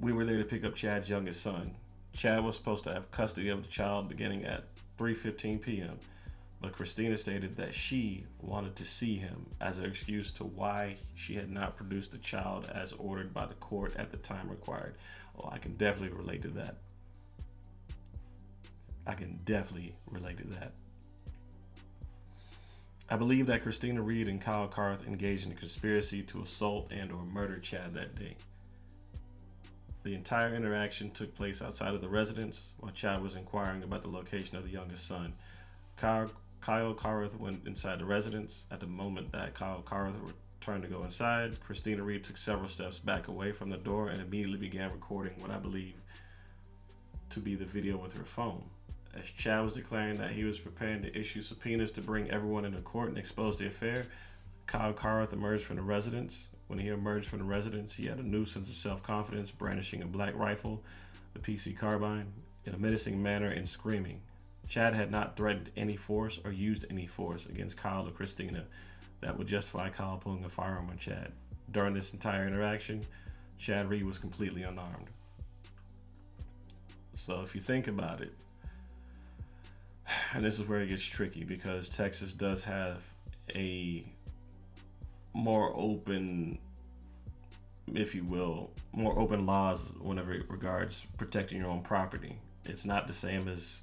we 0.00 0.12
were 0.12 0.24
there 0.24 0.38
to 0.38 0.44
pick 0.44 0.64
up 0.64 0.74
Chad's 0.74 1.08
youngest 1.08 1.42
son. 1.42 1.74
Chad 2.12 2.44
was 2.44 2.56
supposed 2.56 2.84
to 2.84 2.92
have 2.92 3.10
custody 3.10 3.48
of 3.48 3.62
the 3.62 3.68
child 3.68 4.08
beginning 4.08 4.44
at 4.44 4.64
3:15 4.98 5.60
p.m., 5.60 5.98
Christina 6.72 7.16
stated 7.16 7.56
that 7.56 7.74
she 7.74 8.24
wanted 8.40 8.76
to 8.76 8.84
see 8.84 9.16
him 9.16 9.46
as 9.60 9.78
an 9.78 9.84
excuse 9.84 10.30
to 10.32 10.44
why 10.44 10.96
she 11.14 11.34
had 11.34 11.50
not 11.50 11.76
produced 11.76 12.12
the 12.12 12.18
child 12.18 12.70
as 12.72 12.92
ordered 12.92 13.34
by 13.34 13.46
the 13.46 13.54
court 13.54 13.94
at 13.96 14.10
the 14.10 14.16
time 14.16 14.48
required. 14.48 14.94
Oh, 15.38 15.48
I 15.50 15.58
can 15.58 15.74
definitely 15.74 16.16
relate 16.16 16.42
to 16.42 16.48
that. 16.48 16.76
I 19.06 19.14
can 19.14 19.38
definitely 19.44 19.94
relate 20.10 20.38
to 20.38 20.46
that. 20.48 20.72
I 23.10 23.16
believe 23.16 23.46
that 23.48 23.62
Christina 23.62 24.00
Reed 24.00 24.28
and 24.28 24.40
Kyle 24.40 24.66
Carruth 24.66 25.06
engaged 25.06 25.44
in 25.44 25.52
a 25.52 25.54
conspiracy 25.54 26.22
to 26.22 26.42
assault 26.42 26.90
and 26.90 27.12
or 27.12 27.24
murder 27.26 27.58
Chad 27.58 27.92
that 27.94 28.18
day. 28.18 28.36
The 30.04 30.14
entire 30.14 30.54
interaction 30.54 31.10
took 31.10 31.34
place 31.34 31.62
outside 31.62 31.94
of 31.94 32.00
the 32.00 32.08
residence 32.08 32.72
while 32.78 32.92
Chad 32.92 33.22
was 33.22 33.34
inquiring 33.34 33.82
about 33.82 34.02
the 34.02 34.08
location 34.08 34.56
of 34.56 34.64
the 34.64 34.70
youngest 34.70 35.06
son. 35.06 35.34
Kyle, 35.96 36.30
Kyle 36.64 36.94
Carruth 36.94 37.38
went 37.38 37.66
inside 37.66 37.98
the 37.98 38.06
residence. 38.06 38.64
At 38.70 38.80
the 38.80 38.86
moment 38.86 39.30
that 39.32 39.52
Kyle 39.52 39.82
Carruth 39.82 40.14
returned 40.58 40.82
to 40.82 40.88
go 40.88 41.02
inside, 41.02 41.60
Christina 41.60 42.02
Reed 42.02 42.24
took 42.24 42.38
several 42.38 42.70
steps 42.70 42.98
back 42.98 43.28
away 43.28 43.52
from 43.52 43.68
the 43.68 43.76
door 43.76 44.08
and 44.08 44.22
immediately 44.22 44.56
began 44.56 44.90
recording 44.90 45.34
what 45.40 45.50
I 45.50 45.58
believe 45.58 45.92
to 47.28 47.40
be 47.40 47.54
the 47.54 47.66
video 47.66 47.98
with 47.98 48.16
her 48.16 48.24
phone. 48.24 48.62
As 49.14 49.26
Chad 49.26 49.62
was 49.62 49.74
declaring 49.74 50.16
that 50.16 50.30
he 50.30 50.44
was 50.44 50.58
preparing 50.58 51.02
to 51.02 51.14
issue 51.14 51.42
subpoenas 51.42 51.90
to 51.92 52.00
bring 52.00 52.30
everyone 52.30 52.64
into 52.64 52.80
court 52.80 53.10
and 53.10 53.18
expose 53.18 53.58
the 53.58 53.66
affair, 53.66 54.06
Kyle 54.66 54.94
Carruth 54.94 55.34
emerged 55.34 55.64
from 55.64 55.76
the 55.76 55.82
residence. 55.82 56.46
When 56.68 56.78
he 56.78 56.88
emerged 56.88 57.26
from 57.26 57.40
the 57.40 57.44
residence, 57.44 57.94
he 57.94 58.06
had 58.06 58.20
a 58.20 58.26
new 58.26 58.46
sense 58.46 58.70
of 58.70 58.74
self 58.74 59.02
confidence, 59.02 59.50
brandishing 59.50 60.02
a 60.02 60.06
black 60.06 60.34
rifle, 60.34 60.82
the 61.34 61.40
PC 61.40 61.76
carbine, 61.76 62.32
in 62.64 62.72
a 62.72 62.78
menacing 62.78 63.22
manner 63.22 63.48
and 63.48 63.68
screaming. 63.68 64.22
Chad 64.74 64.92
had 64.92 65.12
not 65.12 65.36
threatened 65.36 65.70
any 65.76 65.94
force 65.94 66.40
or 66.44 66.50
used 66.50 66.84
any 66.90 67.06
force 67.06 67.46
against 67.46 67.76
Kyle 67.76 68.08
or 68.08 68.10
Christina 68.10 68.64
that 69.20 69.38
would 69.38 69.46
justify 69.46 69.88
Kyle 69.88 70.16
pulling 70.16 70.44
a 70.44 70.48
firearm 70.48 70.90
on 70.90 70.98
Chad. 70.98 71.30
During 71.70 71.94
this 71.94 72.12
entire 72.12 72.44
interaction, 72.44 73.06
Chad 73.56 73.88
Reed 73.88 74.02
was 74.02 74.18
completely 74.18 74.64
unarmed. 74.64 75.10
So 77.16 77.42
if 77.42 77.54
you 77.54 77.60
think 77.60 77.86
about 77.86 78.20
it, 78.20 78.34
and 80.34 80.44
this 80.44 80.58
is 80.58 80.66
where 80.66 80.80
it 80.80 80.88
gets 80.88 81.04
tricky 81.04 81.44
because 81.44 81.88
Texas 81.88 82.32
does 82.32 82.64
have 82.64 83.06
a 83.54 84.04
more 85.34 85.72
open, 85.76 86.58
if 87.94 88.12
you 88.12 88.24
will, 88.24 88.72
more 88.92 89.16
open 89.20 89.46
laws 89.46 89.78
whenever 90.00 90.32
it 90.32 90.50
regards 90.50 91.06
protecting 91.16 91.60
your 91.60 91.70
own 91.70 91.82
property. 91.82 92.38
It's 92.64 92.84
not 92.84 93.06
the 93.06 93.12
same 93.12 93.46
as 93.46 93.82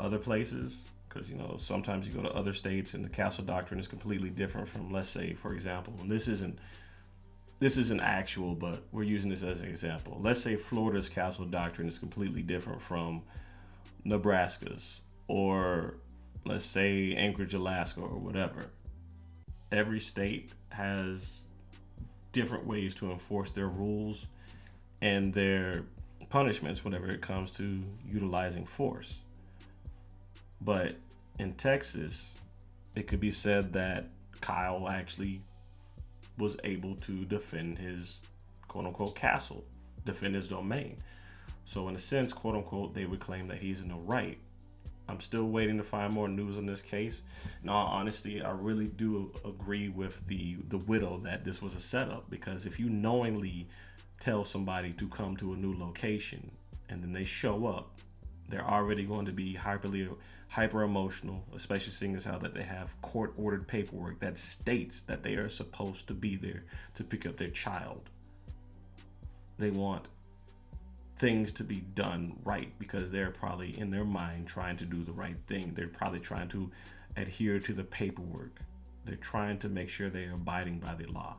other 0.00 0.18
places 0.18 0.76
because 1.08 1.28
you 1.28 1.36
know 1.36 1.56
sometimes 1.58 2.06
you 2.06 2.14
go 2.14 2.22
to 2.22 2.32
other 2.32 2.52
states 2.52 2.94
and 2.94 3.04
the 3.04 3.08
castle 3.08 3.44
doctrine 3.44 3.80
is 3.80 3.88
completely 3.88 4.30
different 4.30 4.68
from 4.68 4.92
let's 4.92 5.08
say 5.08 5.34
for 5.34 5.52
example 5.52 5.94
and 6.00 6.10
this 6.10 6.28
isn't 6.28 6.58
this 7.58 7.76
isn't 7.76 8.00
actual 8.00 8.54
but 8.54 8.82
we're 8.92 9.02
using 9.02 9.28
this 9.28 9.42
as 9.42 9.60
an 9.60 9.68
example. 9.68 10.18
Let's 10.20 10.40
say 10.40 10.56
florida's 10.56 11.08
castle 11.08 11.44
doctrine 11.44 11.88
is 11.88 11.98
completely 11.98 12.42
different 12.42 12.80
from 12.80 13.22
nebraska's 14.04 15.00
or 15.28 15.94
let's 16.46 16.64
say 16.64 17.14
anchorage 17.14 17.54
alaska 17.54 18.00
or 18.00 18.18
whatever. 18.18 18.66
Every 19.72 20.00
state 20.00 20.52
has 20.70 21.42
different 22.32 22.66
ways 22.66 22.94
to 22.96 23.10
enforce 23.10 23.50
their 23.50 23.68
rules 23.68 24.26
and 25.02 25.34
their 25.34 25.84
punishments 26.30 26.84
whenever 26.84 27.10
it 27.10 27.20
comes 27.20 27.50
to 27.50 27.82
utilizing 28.08 28.64
force 28.64 29.16
but 30.60 30.96
in 31.38 31.54
Texas, 31.54 32.34
it 32.94 33.06
could 33.06 33.20
be 33.20 33.30
said 33.30 33.72
that 33.72 34.10
Kyle 34.40 34.88
actually 34.88 35.40
was 36.38 36.56
able 36.64 36.96
to 36.96 37.24
defend 37.24 37.78
his 37.78 38.18
quote 38.68 38.86
unquote 38.86 39.14
castle, 39.14 39.64
defend 40.04 40.34
his 40.34 40.48
domain. 40.48 40.96
So, 41.64 41.88
in 41.88 41.94
a 41.94 41.98
sense, 41.98 42.32
quote 42.32 42.56
unquote, 42.56 42.94
they 42.94 43.04
would 43.04 43.20
claim 43.20 43.46
that 43.48 43.58
he's 43.58 43.80
in 43.80 43.88
the 43.88 43.94
right. 43.94 44.38
I'm 45.08 45.20
still 45.20 45.46
waiting 45.46 45.76
to 45.76 45.82
find 45.82 46.12
more 46.12 46.28
news 46.28 46.56
on 46.56 46.66
this 46.66 46.82
case. 46.82 47.22
In 47.62 47.68
all 47.68 47.86
honesty, 47.86 48.42
I 48.42 48.52
really 48.52 48.86
do 48.86 49.32
agree 49.44 49.88
with 49.88 50.26
the 50.26 50.56
the 50.68 50.78
widow 50.78 51.18
that 51.18 51.44
this 51.44 51.60
was 51.60 51.74
a 51.74 51.80
setup 51.80 52.30
because 52.30 52.64
if 52.66 52.78
you 52.78 52.88
knowingly 52.88 53.66
tell 54.20 54.44
somebody 54.44 54.92
to 54.92 55.08
come 55.08 55.36
to 55.38 55.52
a 55.52 55.56
new 55.56 55.72
location 55.78 56.48
and 56.88 57.00
then 57.00 57.12
they 57.12 57.24
show 57.24 57.66
up, 57.66 58.00
they're 58.48 58.68
already 58.68 59.04
going 59.04 59.26
to 59.26 59.32
be 59.32 59.54
hyperly 59.54 60.14
hyper 60.50 60.82
emotional, 60.82 61.44
especially 61.54 61.92
seeing 61.92 62.16
as 62.16 62.24
how 62.24 62.36
that 62.36 62.52
they 62.52 62.62
have 62.62 63.00
court 63.02 63.32
ordered 63.36 63.68
paperwork 63.68 64.18
that 64.18 64.36
states 64.36 65.00
that 65.02 65.22
they 65.22 65.34
are 65.34 65.48
supposed 65.48 66.08
to 66.08 66.14
be 66.14 66.34
there 66.34 66.64
to 66.94 67.04
pick 67.04 67.24
up 67.24 67.36
their 67.36 67.48
child. 67.48 68.10
They 69.58 69.70
want 69.70 70.06
things 71.18 71.52
to 71.52 71.64
be 71.64 71.80
done 71.94 72.36
right 72.44 72.72
because 72.78 73.10
they're 73.10 73.30
probably 73.30 73.78
in 73.78 73.90
their 73.90 74.04
mind 74.04 74.48
trying 74.48 74.76
to 74.78 74.84
do 74.84 75.04
the 75.04 75.12
right 75.12 75.36
thing. 75.46 75.72
They're 75.74 75.86
probably 75.86 76.20
trying 76.20 76.48
to 76.48 76.70
adhere 77.16 77.60
to 77.60 77.72
the 77.72 77.84
paperwork. 77.84 78.58
They're 79.04 79.16
trying 79.16 79.58
to 79.58 79.68
make 79.68 79.88
sure 79.88 80.10
they 80.10 80.24
are 80.24 80.34
abiding 80.34 80.80
by 80.80 80.94
the 80.94 81.06
law. 81.12 81.36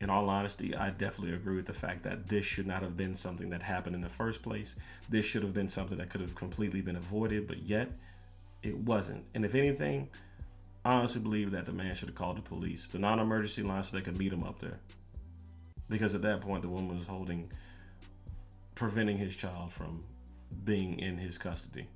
In 0.00 0.10
all 0.10 0.28
honesty, 0.28 0.74
I 0.74 0.90
definitely 0.90 1.34
agree 1.34 1.56
with 1.56 1.66
the 1.66 1.72
fact 1.72 2.02
that 2.02 2.26
this 2.26 2.44
should 2.44 2.66
not 2.66 2.82
have 2.82 2.96
been 2.96 3.14
something 3.14 3.50
that 3.50 3.62
happened 3.62 3.94
in 3.94 4.00
the 4.00 4.08
first 4.08 4.42
place. 4.42 4.74
This 5.08 5.24
should 5.24 5.42
have 5.42 5.54
been 5.54 5.68
something 5.68 5.98
that 5.98 6.10
could 6.10 6.20
have 6.20 6.34
completely 6.34 6.80
been 6.80 6.96
avoided, 6.96 7.46
but 7.46 7.60
yet 7.60 7.90
it 8.62 8.76
wasn't. 8.76 9.24
And 9.34 9.44
if 9.44 9.54
anything, 9.54 10.08
I 10.84 10.94
honestly 10.94 11.22
believe 11.22 11.52
that 11.52 11.64
the 11.64 11.72
man 11.72 11.94
should 11.94 12.08
have 12.08 12.16
called 12.16 12.36
the 12.36 12.42
police, 12.42 12.86
the 12.86 12.98
non 12.98 13.18
emergency 13.18 13.62
line, 13.62 13.84
so 13.84 13.96
they 13.96 14.02
could 14.02 14.18
meet 14.18 14.32
him 14.32 14.42
up 14.42 14.60
there. 14.60 14.80
Because 15.88 16.14
at 16.14 16.22
that 16.22 16.40
point, 16.40 16.62
the 16.62 16.68
woman 16.68 16.98
was 16.98 17.06
holding, 17.06 17.50
preventing 18.74 19.16
his 19.16 19.36
child 19.36 19.72
from 19.72 20.02
being 20.64 20.98
in 20.98 21.16
his 21.16 21.38
custody. 21.38 21.86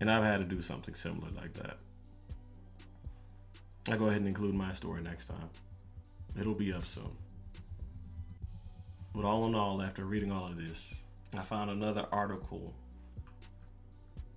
And 0.00 0.10
I've 0.10 0.24
had 0.24 0.38
to 0.38 0.44
do 0.44 0.60
something 0.60 0.94
similar 0.94 1.30
like 1.34 1.52
that. 1.54 1.78
I'll 3.90 3.98
go 3.98 4.06
ahead 4.06 4.18
and 4.18 4.28
include 4.28 4.54
my 4.54 4.72
story 4.72 5.02
next 5.02 5.26
time. 5.26 5.50
It'll 6.38 6.54
be 6.54 6.72
up 6.72 6.84
soon. 6.84 7.16
But 9.14 9.24
all 9.24 9.46
in 9.46 9.54
all, 9.54 9.80
after 9.80 10.04
reading 10.04 10.32
all 10.32 10.46
of 10.46 10.56
this, 10.56 10.94
I 11.36 11.42
found 11.42 11.70
another 11.70 12.06
article 12.10 12.74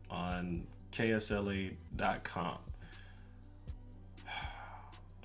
on 0.09 0.67
KSLA.com. 0.91 2.57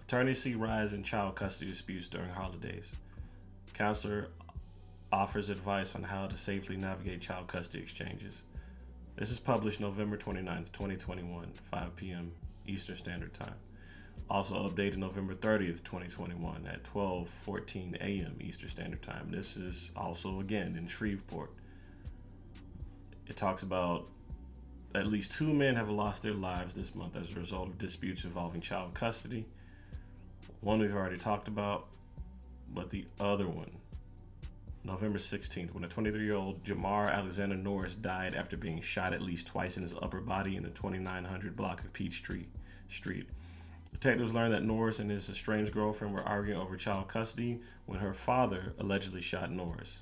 Attorneys 0.00 0.42
see 0.42 0.54
rise 0.54 0.92
in 0.92 1.02
child 1.02 1.36
custody 1.36 1.70
disputes 1.70 2.08
during 2.08 2.30
holidays. 2.30 2.90
Counselor 3.74 4.28
offers 5.12 5.50
advice 5.50 5.94
on 5.94 6.02
how 6.02 6.26
to 6.26 6.36
safely 6.36 6.76
navigate 6.76 7.20
child 7.20 7.46
custody 7.46 7.82
exchanges. 7.82 8.42
This 9.16 9.30
is 9.30 9.38
published 9.38 9.80
November 9.80 10.16
29th, 10.16 10.72
2021, 10.72 11.52
5 11.70 11.96
p.m. 11.96 12.32
Eastern 12.66 12.96
Standard 12.96 13.34
Time. 13.34 13.54
Also 14.32 14.54
updated 14.66 14.96
November 14.96 15.34
30th, 15.34 15.84
2021 15.84 16.66
at 16.66 16.82
12:14 16.84 17.96
a.m. 17.96 18.34
Eastern 18.40 18.70
Standard 18.70 19.02
Time. 19.02 19.28
This 19.30 19.58
is 19.58 19.90
also 19.94 20.40
again 20.40 20.74
in 20.78 20.86
Shreveport. 20.86 21.50
It 23.26 23.36
talks 23.36 23.62
about 23.62 24.08
at 24.94 25.06
least 25.06 25.32
two 25.32 25.52
men 25.52 25.74
have 25.74 25.90
lost 25.90 26.22
their 26.22 26.32
lives 26.32 26.72
this 26.72 26.94
month 26.94 27.14
as 27.14 27.30
a 27.30 27.34
result 27.34 27.68
of 27.68 27.76
disputes 27.76 28.24
involving 28.24 28.62
child 28.62 28.94
custody. 28.94 29.44
One 30.62 30.78
we've 30.78 30.96
already 30.96 31.18
talked 31.18 31.46
about, 31.46 31.90
but 32.72 32.88
the 32.88 33.04
other 33.20 33.48
one, 33.48 33.70
November 34.82 35.18
16th, 35.18 35.74
when 35.74 35.84
a 35.84 35.88
23 35.88 36.24
year 36.24 36.36
old 36.36 36.64
Jamar 36.64 37.12
Alexander 37.12 37.56
Norris 37.56 37.94
died 37.94 38.32
after 38.32 38.56
being 38.56 38.80
shot 38.80 39.12
at 39.12 39.20
least 39.20 39.48
twice 39.48 39.76
in 39.76 39.82
his 39.82 39.92
upper 40.00 40.22
body 40.22 40.56
in 40.56 40.62
the 40.62 40.70
2900 40.70 41.54
block 41.54 41.84
of 41.84 41.92
Peachtree 41.92 42.46
Street. 42.88 43.28
Detectives 43.92 44.34
learned 44.34 44.54
that 44.54 44.64
Norris 44.64 44.98
and 44.98 45.10
his 45.10 45.30
estranged 45.30 45.72
girlfriend 45.72 46.12
were 46.12 46.24
arguing 46.24 46.60
over 46.60 46.76
child 46.76 47.08
custody 47.08 47.60
when 47.86 48.00
her 48.00 48.14
father 48.14 48.74
allegedly 48.78 49.20
shot 49.20 49.50
Norris. 49.50 50.00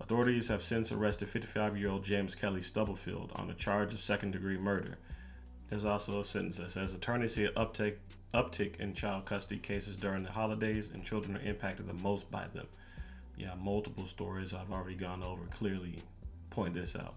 Authorities 0.00 0.48
have 0.48 0.62
since 0.62 0.92
arrested 0.92 1.28
55 1.28 1.78
year 1.78 1.90
old 1.90 2.04
James 2.04 2.34
Kelly 2.34 2.60
Stubblefield 2.60 3.32
on 3.36 3.46
the 3.46 3.54
charge 3.54 3.94
of 3.94 4.02
second 4.02 4.32
degree 4.32 4.58
murder. 4.58 4.98
There's 5.70 5.84
also 5.84 6.20
a 6.20 6.24
sentence 6.24 6.58
that 6.58 6.70
says 6.70 6.92
attorneys 6.92 7.34
see 7.34 7.44
an 7.44 7.54
uptick, 7.54 7.94
uptick 8.34 8.80
in 8.80 8.92
child 8.92 9.24
custody 9.24 9.58
cases 9.58 9.96
during 9.96 10.22
the 10.22 10.30
holidays, 10.30 10.90
and 10.92 11.04
children 11.04 11.36
are 11.36 11.48
impacted 11.48 11.86
the 11.86 11.94
most 11.94 12.30
by 12.30 12.46
them. 12.48 12.66
Yeah, 13.38 13.54
multiple 13.58 14.06
stories 14.06 14.52
I've 14.52 14.70
already 14.70 14.96
gone 14.96 15.22
over 15.22 15.44
clearly 15.46 16.02
point 16.50 16.74
this 16.74 16.94
out. 16.96 17.14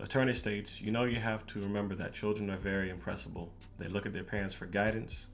Attorney 0.00 0.32
states, 0.32 0.80
you 0.80 0.92
know, 0.92 1.04
you 1.04 1.18
have 1.18 1.44
to 1.48 1.60
remember 1.60 1.94
that 1.96 2.14
children 2.14 2.50
are 2.50 2.56
very 2.56 2.88
impressible. 2.88 3.52
They 3.78 3.88
look 3.88 4.06
at 4.06 4.12
their 4.12 4.22
parents 4.22 4.54
for 4.54 4.66
guidance, 4.66 5.26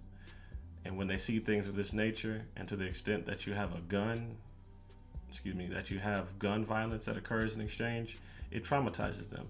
and 0.84 0.96
when 0.96 1.06
they 1.06 1.18
see 1.18 1.38
things 1.38 1.68
of 1.68 1.76
this 1.76 1.92
nature, 1.92 2.46
and 2.56 2.66
to 2.68 2.76
the 2.76 2.86
extent 2.86 3.26
that 3.26 3.46
you 3.46 3.52
have 3.52 3.74
a 3.74 3.80
gun, 3.80 4.36
excuse 5.28 5.54
me, 5.54 5.66
that 5.66 5.90
you 5.90 5.98
have 5.98 6.38
gun 6.38 6.64
violence 6.64 7.04
that 7.04 7.16
occurs 7.18 7.54
in 7.54 7.60
exchange, 7.60 8.18
it 8.50 8.64
traumatizes 8.64 9.28
them. 9.28 9.48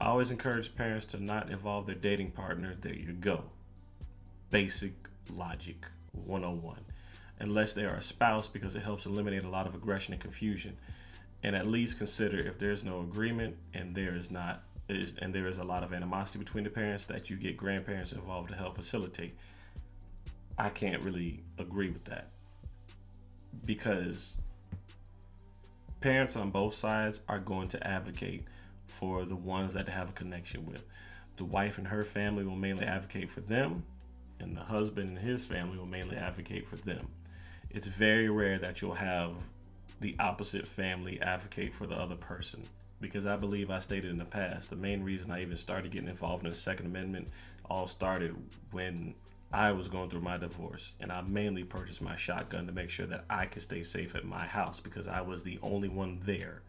I 0.00 0.06
always 0.06 0.30
encourage 0.30 0.74
parents 0.74 1.06
to 1.06 1.22
not 1.22 1.50
involve 1.50 1.86
their 1.86 1.94
dating 1.94 2.32
partner. 2.32 2.74
There 2.78 2.94
you 2.94 3.12
go. 3.12 3.44
Basic 4.50 4.92
logic 5.30 5.86
101. 6.12 6.78
Unless 7.40 7.72
they 7.72 7.84
are 7.84 7.94
a 7.94 8.02
spouse, 8.02 8.48
because 8.48 8.76
it 8.76 8.82
helps 8.82 9.06
eliminate 9.06 9.44
a 9.44 9.50
lot 9.50 9.66
of 9.66 9.74
aggression 9.74 10.12
and 10.12 10.22
confusion 10.22 10.76
and 11.42 11.54
at 11.54 11.66
least 11.66 11.98
consider 11.98 12.38
if 12.38 12.58
there's 12.58 12.84
no 12.84 13.00
agreement 13.00 13.56
and 13.74 13.94
there 13.94 14.14
is 14.14 14.30
not 14.30 14.62
is, 14.88 15.14
and 15.18 15.34
there 15.34 15.46
is 15.46 15.58
a 15.58 15.64
lot 15.64 15.82
of 15.82 15.92
animosity 15.92 16.38
between 16.38 16.64
the 16.64 16.70
parents 16.70 17.04
that 17.04 17.28
you 17.28 17.36
get 17.36 17.56
grandparents 17.56 18.12
involved 18.12 18.50
to 18.50 18.56
help 18.56 18.76
facilitate. 18.76 19.36
I 20.56 20.70
can't 20.70 21.02
really 21.02 21.42
agree 21.58 21.90
with 21.90 22.04
that 22.06 22.30
because 23.64 24.34
parents 26.00 26.36
on 26.36 26.50
both 26.50 26.74
sides 26.74 27.20
are 27.28 27.38
going 27.38 27.68
to 27.68 27.86
advocate 27.86 28.44
for 28.86 29.24
the 29.24 29.36
ones 29.36 29.74
that 29.74 29.86
they 29.86 29.92
have 29.92 30.08
a 30.08 30.12
connection 30.12 30.66
with. 30.66 30.84
The 31.36 31.44
wife 31.44 31.78
and 31.78 31.86
her 31.86 32.04
family 32.04 32.44
will 32.44 32.56
mainly 32.56 32.86
advocate 32.86 33.28
for 33.28 33.40
them, 33.40 33.84
and 34.40 34.52
the 34.52 34.62
husband 34.62 35.10
and 35.10 35.18
his 35.18 35.44
family 35.44 35.78
will 35.78 35.86
mainly 35.86 36.16
advocate 36.16 36.66
for 36.66 36.76
them. 36.76 37.06
It's 37.70 37.86
very 37.86 38.28
rare 38.28 38.58
that 38.58 38.80
you'll 38.80 38.94
have 38.94 39.32
the 40.00 40.16
opposite 40.18 40.66
family 40.66 41.20
advocate 41.20 41.74
for 41.74 41.86
the 41.86 41.96
other 41.96 42.14
person. 42.14 42.62
Because 43.00 43.26
I 43.26 43.36
believe 43.36 43.70
I 43.70 43.78
stated 43.78 44.10
in 44.10 44.18
the 44.18 44.24
past, 44.24 44.70
the 44.70 44.76
main 44.76 45.02
reason 45.02 45.30
I 45.30 45.42
even 45.42 45.56
started 45.56 45.92
getting 45.92 46.08
involved 46.08 46.44
in 46.44 46.50
the 46.50 46.56
Second 46.56 46.86
Amendment 46.86 47.28
all 47.70 47.86
started 47.86 48.34
when 48.72 49.14
I 49.52 49.72
was 49.72 49.88
going 49.88 50.10
through 50.10 50.20
my 50.20 50.36
divorce, 50.36 50.92
and 51.00 51.10
I 51.10 51.22
mainly 51.22 51.64
purchased 51.64 52.02
my 52.02 52.16
shotgun 52.16 52.66
to 52.66 52.72
make 52.72 52.90
sure 52.90 53.06
that 53.06 53.24
I 53.30 53.46
could 53.46 53.62
stay 53.62 53.82
safe 53.82 54.14
at 54.14 54.24
my 54.24 54.46
house 54.46 54.78
because 54.78 55.08
I 55.08 55.20
was 55.20 55.42
the 55.42 55.58
only 55.62 55.88
one 55.88 56.20
there. 56.24 56.62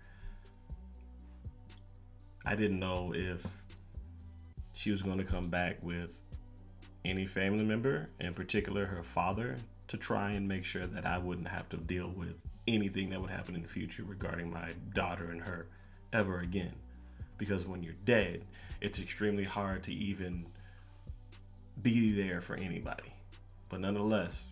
I 2.45 2.55
didn't 2.55 2.79
know 2.79 3.13
if 3.13 3.45
she 4.75 4.91
was 4.91 5.01
going 5.01 5.17
to 5.17 5.25
come 5.25 5.49
back 5.49 5.83
with 5.83 6.17
any 7.03 7.25
family 7.25 7.65
member, 7.65 8.07
in 8.19 8.33
particular 8.33 8.85
her 8.85 9.03
father, 9.03 9.57
to 9.89 9.97
try 9.97 10.31
and 10.31 10.47
make 10.47 10.63
sure 10.63 10.85
that 10.85 11.05
I 11.05 11.17
wouldn't 11.17 11.47
have 11.47 11.67
to 11.69 11.77
deal 11.77 12.13
with 12.15 12.37
anything 12.73 13.09
that 13.09 13.21
would 13.21 13.29
happen 13.29 13.55
in 13.55 13.61
the 13.61 13.67
future 13.67 14.03
regarding 14.03 14.51
my 14.51 14.71
daughter 14.93 15.31
and 15.31 15.41
her 15.41 15.67
ever 16.13 16.39
again. 16.39 16.73
Because 17.37 17.65
when 17.65 17.83
you're 17.83 17.93
dead, 18.05 18.43
it's 18.81 18.99
extremely 18.99 19.43
hard 19.43 19.83
to 19.83 19.93
even 19.93 20.45
be 21.81 22.11
there 22.11 22.41
for 22.41 22.55
anybody. 22.55 23.13
But 23.69 23.81
nonetheless, 23.81 24.45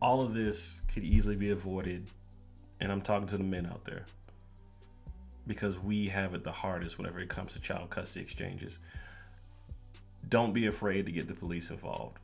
all 0.00 0.20
of 0.20 0.34
this 0.34 0.80
could 0.92 1.04
easily 1.04 1.36
be 1.36 1.50
avoided. 1.50 2.08
And 2.80 2.92
I'm 2.92 3.00
talking 3.00 3.28
to 3.28 3.38
the 3.38 3.44
men 3.44 3.66
out 3.66 3.84
there 3.84 4.04
because 5.46 5.78
we 5.78 6.08
have 6.08 6.34
it 6.34 6.44
the 6.44 6.52
hardest 6.52 6.98
whenever 6.98 7.20
it 7.20 7.28
comes 7.28 7.52
to 7.52 7.60
child 7.60 7.90
custody 7.90 8.24
exchanges. 8.24 8.78
Don't 10.28 10.52
be 10.52 10.66
afraid 10.66 11.06
to 11.06 11.12
get 11.12 11.28
the 11.28 11.34
police 11.34 11.70
involved, 11.70 12.18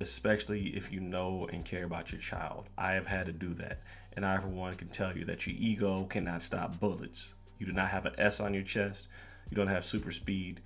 especially 0.00 0.68
if 0.76 0.92
you 0.92 1.00
know 1.00 1.48
and 1.52 1.64
care 1.64 1.84
about 1.84 2.12
your 2.12 2.20
child. 2.20 2.68
I 2.76 2.92
have 2.92 3.06
had 3.06 3.26
to 3.26 3.32
do 3.32 3.54
that. 3.54 3.80
And 4.14 4.24
I, 4.24 4.38
for 4.38 4.48
one, 4.48 4.74
can 4.76 4.88
tell 4.88 5.16
you 5.16 5.24
that 5.26 5.46
your 5.46 5.56
ego 5.58 6.04
cannot 6.04 6.42
stop 6.42 6.78
bullets. 6.80 7.34
You 7.58 7.66
do 7.66 7.72
not 7.72 7.88
have 7.88 8.06
an 8.06 8.14
S 8.18 8.40
on 8.40 8.54
your 8.54 8.62
chest, 8.62 9.08
you 9.50 9.56
don't 9.56 9.68
have 9.68 9.84
super 9.84 10.10
speed, 10.10 10.60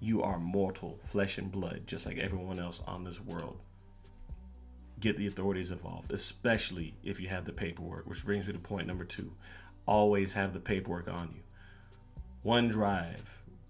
you 0.00 0.22
are 0.22 0.38
mortal, 0.38 0.98
flesh 1.04 1.38
and 1.38 1.50
blood, 1.50 1.82
just 1.86 2.06
like 2.06 2.18
everyone 2.18 2.58
else 2.58 2.82
on 2.86 3.04
this 3.04 3.20
world. 3.20 3.60
Get 4.98 5.16
the 5.16 5.26
authorities 5.26 5.70
involved, 5.70 6.12
especially 6.12 6.94
if 7.04 7.20
you 7.20 7.28
have 7.28 7.44
the 7.44 7.52
paperwork, 7.52 8.06
which 8.06 8.24
brings 8.24 8.46
me 8.46 8.52
to 8.52 8.58
point 8.58 8.86
number 8.86 9.04
two. 9.04 9.30
Always 9.86 10.32
have 10.32 10.52
the 10.52 10.60
paperwork 10.60 11.08
on 11.08 11.30
you. 11.34 11.42
OneDrive, 12.44 13.18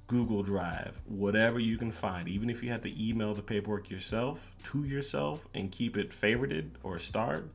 Google 0.06 0.44
Drive, 0.44 1.00
whatever 1.06 1.58
you 1.58 1.76
can 1.76 1.90
find, 1.90 2.28
even 2.28 2.48
if 2.48 2.62
you 2.62 2.70
have 2.70 2.82
to 2.82 3.08
email 3.08 3.34
the 3.34 3.42
paperwork 3.42 3.90
yourself 3.90 4.52
to 4.64 4.84
yourself 4.84 5.48
and 5.52 5.72
keep 5.72 5.96
it 5.96 6.12
favorited 6.12 6.70
or 6.84 7.00
starred, 7.00 7.50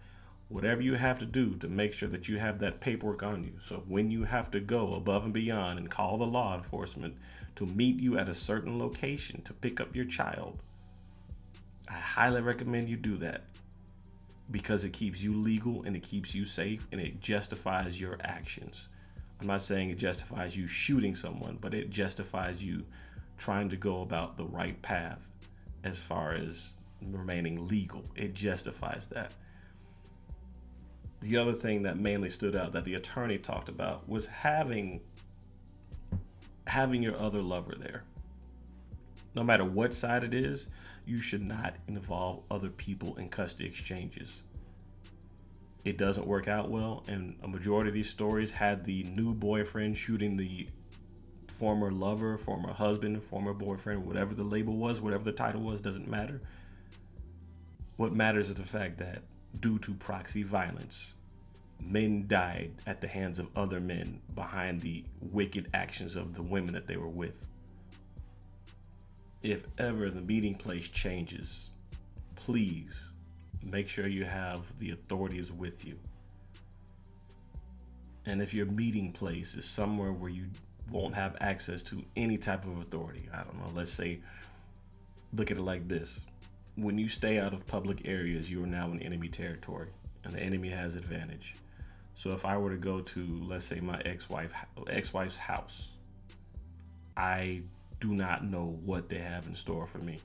whatever 0.49 0.81
you 0.81 0.95
have 0.95 1.17
to 1.19 1.25
do 1.25 1.55
to 1.55 1.69
make 1.69 1.93
sure 1.93 2.09
that 2.09 2.27
you 2.27 2.37
have 2.39 2.59
that 2.59 2.81
paperwork 2.81 3.23
on 3.23 3.41
you. 3.43 3.53
So 3.65 3.83
when 3.87 4.11
you 4.11 4.25
have 4.25 4.51
to 4.51 4.59
go 4.59 4.91
above 4.91 5.23
and 5.23 5.33
beyond 5.33 5.79
and 5.79 5.89
call 5.89 6.17
the 6.17 6.25
law 6.25 6.53
enforcement 6.53 7.15
to 7.55 7.65
meet 7.65 7.97
you 8.01 8.17
at 8.17 8.27
a 8.27 8.35
certain 8.35 8.77
location 8.77 9.41
to 9.43 9.53
pick 9.53 9.79
up 9.79 9.95
your 9.95 10.05
child, 10.05 10.59
I 11.87 11.93
highly 11.93 12.41
recommend 12.41 12.89
you 12.89 12.97
do 12.97 13.15
that 13.19 13.45
because 14.51 14.83
it 14.83 14.91
keeps 14.91 15.21
you 15.21 15.33
legal 15.33 15.83
and 15.83 15.95
it 15.95 16.03
keeps 16.03 16.35
you 16.35 16.43
safe 16.43 16.85
and 16.91 16.99
it 16.99 17.21
justifies 17.21 18.01
your 18.01 18.17
actions. 18.21 18.89
I'm 19.41 19.47
not 19.47 19.63
saying 19.63 19.89
it 19.89 19.97
justifies 19.97 20.55
you 20.55 20.67
shooting 20.67 21.15
someone, 21.15 21.57
but 21.59 21.73
it 21.73 21.89
justifies 21.89 22.63
you 22.63 22.85
trying 23.39 23.69
to 23.69 23.75
go 23.75 24.03
about 24.03 24.37
the 24.37 24.45
right 24.45 24.79
path 24.83 25.19
as 25.83 25.99
far 25.99 26.33
as 26.33 26.73
remaining 27.09 27.67
legal. 27.67 28.03
It 28.15 28.35
justifies 28.35 29.07
that. 29.07 29.33
The 31.21 31.37
other 31.37 31.53
thing 31.53 31.81
that 31.83 31.97
mainly 31.97 32.29
stood 32.29 32.55
out 32.55 32.71
that 32.73 32.85
the 32.85 32.93
attorney 32.93 33.39
talked 33.39 33.67
about 33.67 34.07
was 34.07 34.27
having 34.27 35.01
having 36.67 37.01
your 37.01 37.19
other 37.19 37.41
lover 37.41 37.75
there. 37.77 38.03
No 39.33 39.41
matter 39.41 39.65
what 39.65 39.93
side 39.93 40.23
it 40.23 40.35
is, 40.35 40.69
you 41.05 41.19
should 41.19 41.41
not 41.41 41.75
involve 41.87 42.43
other 42.51 42.69
people 42.69 43.15
in 43.15 43.27
custody 43.27 43.67
exchanges. 43.67 44.43
It 45.83 45.97
doesn't 45.97 46.27
work 46.27 46.47
out 46.47 46.69
well, 46.69 47.03
and 47.07 47.35
a 47.43 47.47
majority 47.47 47.89
of 47.89 47.93
these 47.95 48.09
stories 48.09 48.51
had 48.51 48.85
the 48.85 49.03
new 49.03 49.33
boyfriend 49.33 49.97
shooting 49.97 50.37
the 50.37 50.67
former 51.49 51.91
lover, 51.91 52.37
former 52.37 52.71
husband, 52.71 53.23
former 53.23 53.53
boyfriend, 53.53 54.05
whatever 54.05 54.35
the 54.35 54.43
label 54.43 54.77
was, 54.77 55.01
whatever 55.01 55.23
the 55.23 55.31
title 55.31 55.61
was, 55.61 55.81
doesn't 55.81 56.07
matter. 56.07 56.39
What 57.97 58.13
matters 58.13 58.49
is 58.49 58.55
the 58.55 58.63
fact 58.63 58.99
that 58.99 59.23
due 59.59 59.79
to 59.79 59.93
proxy 59.95 60.43
violence, 60.43 61.13
men 61.83 62.25
died 62.27 62.71
at 62.85 63.01
the 63.01 63.07
hands 63.07 63.39
of 63.39 63.47
other 63.57 63.79
men 63.79 64.21
behind 64.35 64.81
the 64.81 65.03
wicked 65.19 65.67
actions 65.73 66.15
of 66.15 66.35
the 66.35 66.43
women 66.43 66.73
that 66.73 66.87
they 66.87 66.97
were 66.97 67.07
with. 67.07 67.45
If 69.41 69.65
ever 69.79 70.11
the 70.11 70.21
meeting 70.21 70.53
place 70.53 70.87
changes, 70.87 71.71
please 72.35 73.10
make 73.63 73.87
sure 73.87 74.07
you 74.07 74.25
have 74.25 74.61
the 74.79 74.91
authorities 74.91 75.51
with 75.51 75.85
you. 75.85 75.97
And 78.25 78.41
if 78.41 78.53
your 78.53 78.67
meeting 78.67 79.11
place 79.11 79.55
is 79.55 79.65
somewhere 79.65 80.11
where 80.11 80.29
you 80.29 80.45
won't 80.91 81.15
have 81.15 81.35
access 81.41 81.81
to 81.83 82.03
any 82.15 82.37
type 82.37 82.65
of 82.65 82.79
authority, 82.79 83.27
I 83.33 83.43
don't 83.43 83.57
know, 83.57 83.71
let's 83.73 83.91
say, 83.91 84.19
look 85.33 85.51
at 85.51 85.57
it 85.57 85.63
like 85.63 85.87
this 85.87 86.21
when 86.75 86.97
you 86.97 87.07
stay 87.07 87.39
out 87.39 87.53
of 87.53 87.65
public 87.67 88.07
areas, 88.07 88.49
you 88.49 88.63
are 88.63 88.67
now 88.67 88.89
in 88.91 89.01
enemy 89.01 89.27
territory, 89.27 89.89
and 90.23 90.33
the 90.33 90.39
enemy 90.39 90.69
has 90.69 90.95
advantage. 90.95 91.55
So 92.15 92.31
if 92.31 92.45
I 92.45 92.57
were 92.57 92.69
to 92.69 92.77
go 92.77 93.01
to, 93.01 93.43
let's 93.47 93.65
say, 93.65 93.79
my 93.79 93.99
ex-wife 94.05 94.53
ex-wife's 94.87 95.37
house, 95.37 95.89
I 97.17 97.61
do 97.99 98.13
not 98.13 98.43
know 98.43 98.79
what 98.85 99.09
they 99.09 99.17
have 99.17 99.45
in 99.45 99.55
store 99.55 99.87
for 99.87 99.99
me. 99.99 100.19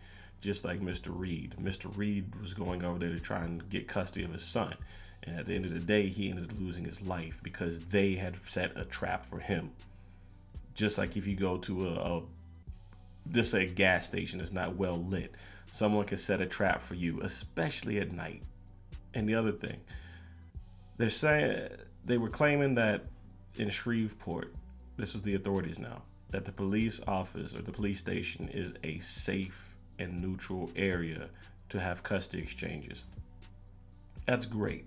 Just 0.47 0.65
like 0.65 0.79
Mr. 0.79 1.09
Reed. 1.09 1.57
Mr. 1.61 1.91
Reed 1.97 2.33
was 2.41 2.55
going 2.55 2.85
over 2.85 3.01
there 3.01 3.09
to 3.09 3.19
try 3.19 3.43
and 3.43 3.69
get 3.69 3.89
custody 3.89 4.25
of 4.25 4.33
his 4.33 4.45
son. 4.45 4.77
And 5.25 5.37
at 5.37 5.45
the 5.45 5.57
end 5.57 5.65
of 5.65 5.75
the 5.75 5.81
day, 5.81 6.07
he 6.07 6.31
ended 6.31 6.49
up 6.49 6.61
losing 6.61 6.85
his 6.85 7.03
life 7.03 7.41
because 7.43 7.81
they 7.87 8.15
had 8.15 8.41
set 8.45 8.71
a 8.77 8.85
trap 8.85 9.27
for 9.27 9.41
him. 9.41 9.73
Just 10.73 10.99
like 10.99 11.17
if 11.17 11.27
you 11.27 11.35
go 11.35 11.57
to 11.57 11.89
a, 11.89 12.23
a 13.39 13.43
say 13.43 13.65
a 13.65 13.69
gas 13.69 14.07
station 14.07 14.39
that's 14.39 14.53
not 14.53 14.77
well 14.77 14.95
lit, 14.95 15.35
someone 15.73 16.05
can 16.05 16.17
set 16.17 16.41
a 16.41 16.47
trap 16.47 16.81
for 16.81 16.95
you, 16.95 17.19
especially 17.23 17.99
at 17.99 18.13
night. 18.13 18.45
And 19.15 19.29
the 19.29 19.35
other 19.35 19.51
thing, 19.51 19.79
they're 20.97 21.11
saying 21.11 21.71
they 22.05 22.19
were 22.19 22.31
claiming 22.31 22.77
that 22.77 23.07
in 23.57 23.69
Shreveport, 23.69 24.55
this 24.97 25.13
was 25.13 25.23
the 25.25 25.35
authorities 25.35 25.81
now, 25.81 26.03
that 26.31 26.45
the 26.45 26.53
police 26.53 27.01
office 27.09 27.53
or 27.53 27.63
the 27.63 27.73
police 27.73 27.99
station 27.99 28.49
is 28.51 28.75
a 28.85 29.01
safe 29.01 29.66
and 29.99 30.21
neutral 30.21 30.71
area 30.77 31.29
to 31.69 31.81
have 31.81 32.03
custody 32.03 32.43
exchanges. 32.43 33.05
That's 34.27 34.47
great. 34.47 34.87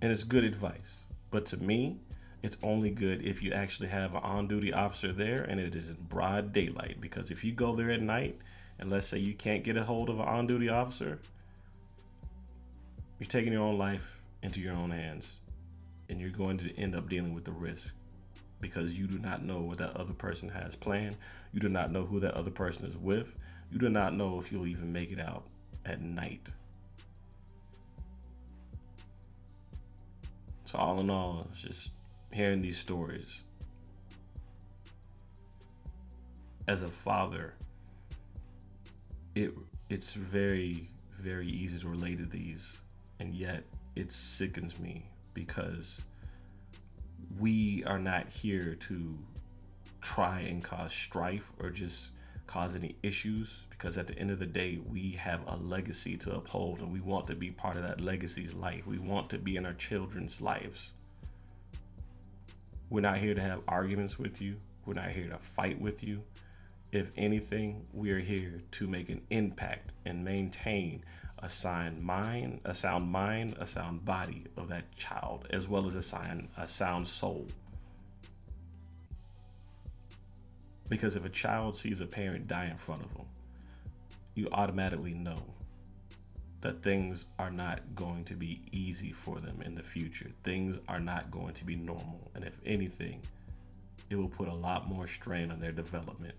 And 0.00 0.10
it's 0.10 0.24
good 0.24 0.44
advice. 0.44 1.00
But 1.30 1.46
to 1.46 1.56
me, 1.58 1.98
it's 2.42 2.56
only 2.62 2.90
good 2.90 3.24
if 3.24 3.42
you 3.42 3.52
actually 3.52 3.88
have 3.88 4.14
an 4.14 4.22
on 4.22 4.48
duty 4.48 4.72
officer 4.72 5.12
there 5.12 5.44
and 5.44 5.60
it 5.60 5.74
is 5.74 5.90
in 5.90 5.96
broad 6.08 6.52
daylight. 6.52 7.00
Because 7.00 7.30
if 7.30 7.44
you 7.44 7.52
go 7.52 7.76
there 7.76 7.90
at 7.90 8.00
night 8.00 8.36
and 8.78 8.90
let's 8.90 9.06
say 9.06 9.18
you 9.18 9.34
can't 9.34 9.62
get 9.62 9.76
a 9.76 9.84
hold 9.84 10.10
of 10.10 10.18
an 10.18 10.26
on 10.26 10.46
duty 10.46 10.68
officer, 10.68 11.20
you're 13.18 13.28
taking 13.28 13.52
your 13.52 13.62
own 13.62 13.78
life 13.78 14.20
into 14.42 14.60
your 14.60 14.74
own 14.74 14.90
hands 14.90 15.32
and 16.08 16.20
you're 16.20 16.30
going 16.30 16.58
to 16.58 16.76
end 16.76 16.96
up 16.96 17.08
dealing 17.08 17.32
with 17.32 17.44
the 17.44 17.52
risk 17.52 17.94
because 18.60 18.98
you 18.98 19.06
do 19.06 19.18
not 19.18 19.44
know 19.44 19.58
what 19.58 19.78
that 19.78 19.96
other 19.96 20.12
person 20.14 20.48
has 20.48 20.74
planned. 20.74 21.16
You 21.52 21.60
do 21.60 21.68
not 21.68 21.92
know 21.92 22.04
who 22.04 22.20
that 22.20 22.34
other 22.34 22.50
person 22.50 22.86
is 22.86 22.96
with. 22.96 23.38
You 23.72 23.78
do 23.78 23.88
not 23.88 24.14
know 24.14 24.38
if 24.38 24.52
you'll 24.52 24.66
even 24.66 24.92
make 24.92 25.10
it 25.10 25.18
out 25.18 25.44
at 25.86 26.02
night. 26.02 26.46
So, 30.66 30.76
all 30.76 31.00
in 31.00 31.08
all, 31.08 31.46
it's 31.48 31.62
just 31.62 31.90
hearing 32.30 32.60
these 32.60 32.76
stories. 32.76 33.40
As 36.68 36.82
a 36.82 36.88
father, 36.88 37.54
it 39.34 39.52
it's 39.88 40.12
very 40.12 40.88
very 41.18 41.48
easy 41.48 41.78
to 41.78 41.88
relate 41.88 42.18
to 42.18 42.26
these, 42.26 42.76
and 43.20 43.34
yet 43.34 43.64
it 43.96 44.12
sickens 44.12 44.78
me 44.78 45.06
because 45.32 46.02
we 47.40 47.82
are 47.86 47.98
not 47.98 48.28
here 48.28 48.74
to 48.74 49.14
try 50.02 50.40
and 50.40 50.62
cause 50.62 50.92
strife 50.92 51.50
or 51.58 51.70
just 51.70 52.10
cause 52.52 52.74
any 52.74 52.94
issues 53.02 53.64
because 53.70 53.96
at 53.96 54.06
the 54.06 54.18
end 54.18 54.30
of 54.30 54.38
the 54.38 54.44
day 54.44 54.78
we 54.90 55.12
have 55.12 55.40
a 55.46 55.56
legacy 55.56 56.18
to 56.18 56.34
uphold 56.34 56.80
and 56.80 56.92
we 56.92 57.00
want 57.00 57.26
to 57.26 57.34
be 57.34 57.50
part 57.50 57.76
of 57.76 57.82
that 57.82 57.98
legacy's 57.98 58.52
life. 58.52 58.86
We 58.86 58.98
want 58.98 59.30
to 59.30 59.38
be 59.38 59.56
in 59.56 59.64
our 59.64 59.72
children's 59.72 60.38
lives. 60.42 60.92
We're 62.90 63.00
not 63.00 63.16
here 63.16 63.34
to 63.34 63.40
have 63.40 63.62
arguments 63.68 64.18
with 64.18 64.42
you. 64.42 64.56
We're 64.84 64.92
not 64.92 65.12
here 65.12 65.28
to 65.28 65.38
fight 65.38 65.80
with 65.80 66.04
you. 66.04 66.22
If 66.92 67.10
anything 67.16 67.86
we 67.94 68.10
are 68.10 68.20
here 68.20 68.60
to 68.72 68.86
make 68.86 69.08
an 69.08 69.22
impact 69.30 69.92
and 70.04 70.22
maintain 70.22 71.02
a 71.38 71.48
sound 71.48 72.02
mind, 72.02 72.60
a 72.66 72.74
sound 72.74 73.10
mind, 73.10 73.56
a 73.60 73.66
sound 73.66 74.04
body 74.04 74.44
of 74.58 74.68
that 74.68 74.94
child, 74.94 75.46
as 75.50 75.68
well 75.68 75.86
as 75.86 75.94
a 75.94 76.02
sound, 76.02 76.48
a 76.58 76.68
sound 76.68 77.08
soul. 77.08 77.46
Because 80.92 81.16
if 81.16 81.24
a 81.24 81.30
child 81.30 81.74
sees 81.74 82.02
a 82.02 82.06
parent 82.06 82.48
die 82.48 82.66
in 82.66 82.76
front 82.76 83.02
of 83.02 83.14
them, 83.14 83.24
you 84.34 84.46
automatically 84.52 85.14
know 85.14 85.42
that 86.60 86.82
things 86.82 87.24
are 87.38 87.48
not 87.48 87.80
going 87.94 88.24
to 88.24 88.34
be 88.34 88.60
easy 88.72 89.10
for 89.10 89.40
them 89.40 89.62
in 89.62 89.74
the 89.74 89.82
future. 89.82 90.28
Things 90.44 90.76
are 90.88 91.00
not 91.00 91.30
going 91.30 91.54
to 91.54 91.64
be 91.64 91.76
normal. 91.76 92.20
And 92.34 92.44
if 92.44 92.60
anything, 92.66 93.22
it 94.10 94.16
will 94.16 94.28
put 94.28 94.48
a 94.48 94.54
lot 94.54 94.86
more 94.86 95.06
strain 95.06 95.50
on 95.50 95.60
their 95.60 95.72
development. 95.72 96.34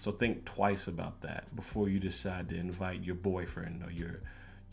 So 0.00 0.10
think 0.10 0.44
twice 0.44 0.88
about 0.88 1.20
that 1.20 1.54
before 1.54 1.88
you 1.88 2.00
decide 2.00 2.48
to 2.48 2.56
invite 2.56 3.04
your 3.04 3.14
boyfriend 3.14 3.84
or 3.84 3.92
your 3.92 4.18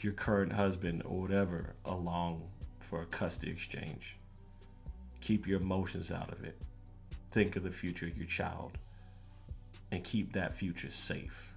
your 0.01 0.13
current 0.13 0.51
husband 0.51 1.03
or 1.05 1.21
whatever 1.21 1.75
along 1.85 2.41
for 2.79 3.03
a 3.03 3.05
custody 3.05 3.51
exchange. 3.51 4.17
Keep 5.21 5.45
your 5.45 5.61
emotions 5.61 6.09
out 6.09 6.31
of 6.31 6.43
it. 6.43 6.57
Think 7.31 7.55
of 7.55 7.61
the 7.61 7.69
future 7.69 8.07
of 8.07 8.17
your 8.17 8.25
child 8.25 8.79
and 9.95 10.03
keep 10.03 10.33
that 10.33 10.53
future 10.53 10.91
safe. 10.91 11.53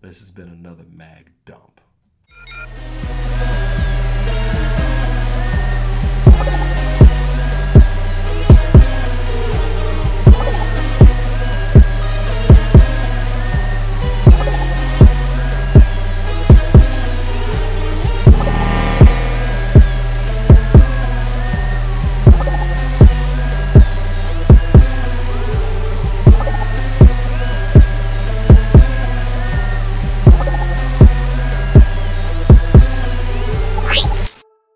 This 0.00 0.20
has 0.20 0.30
been 0.30 0.48
another 0.48 0.84
mag 0.94 1.32
dump. 1.44 1.80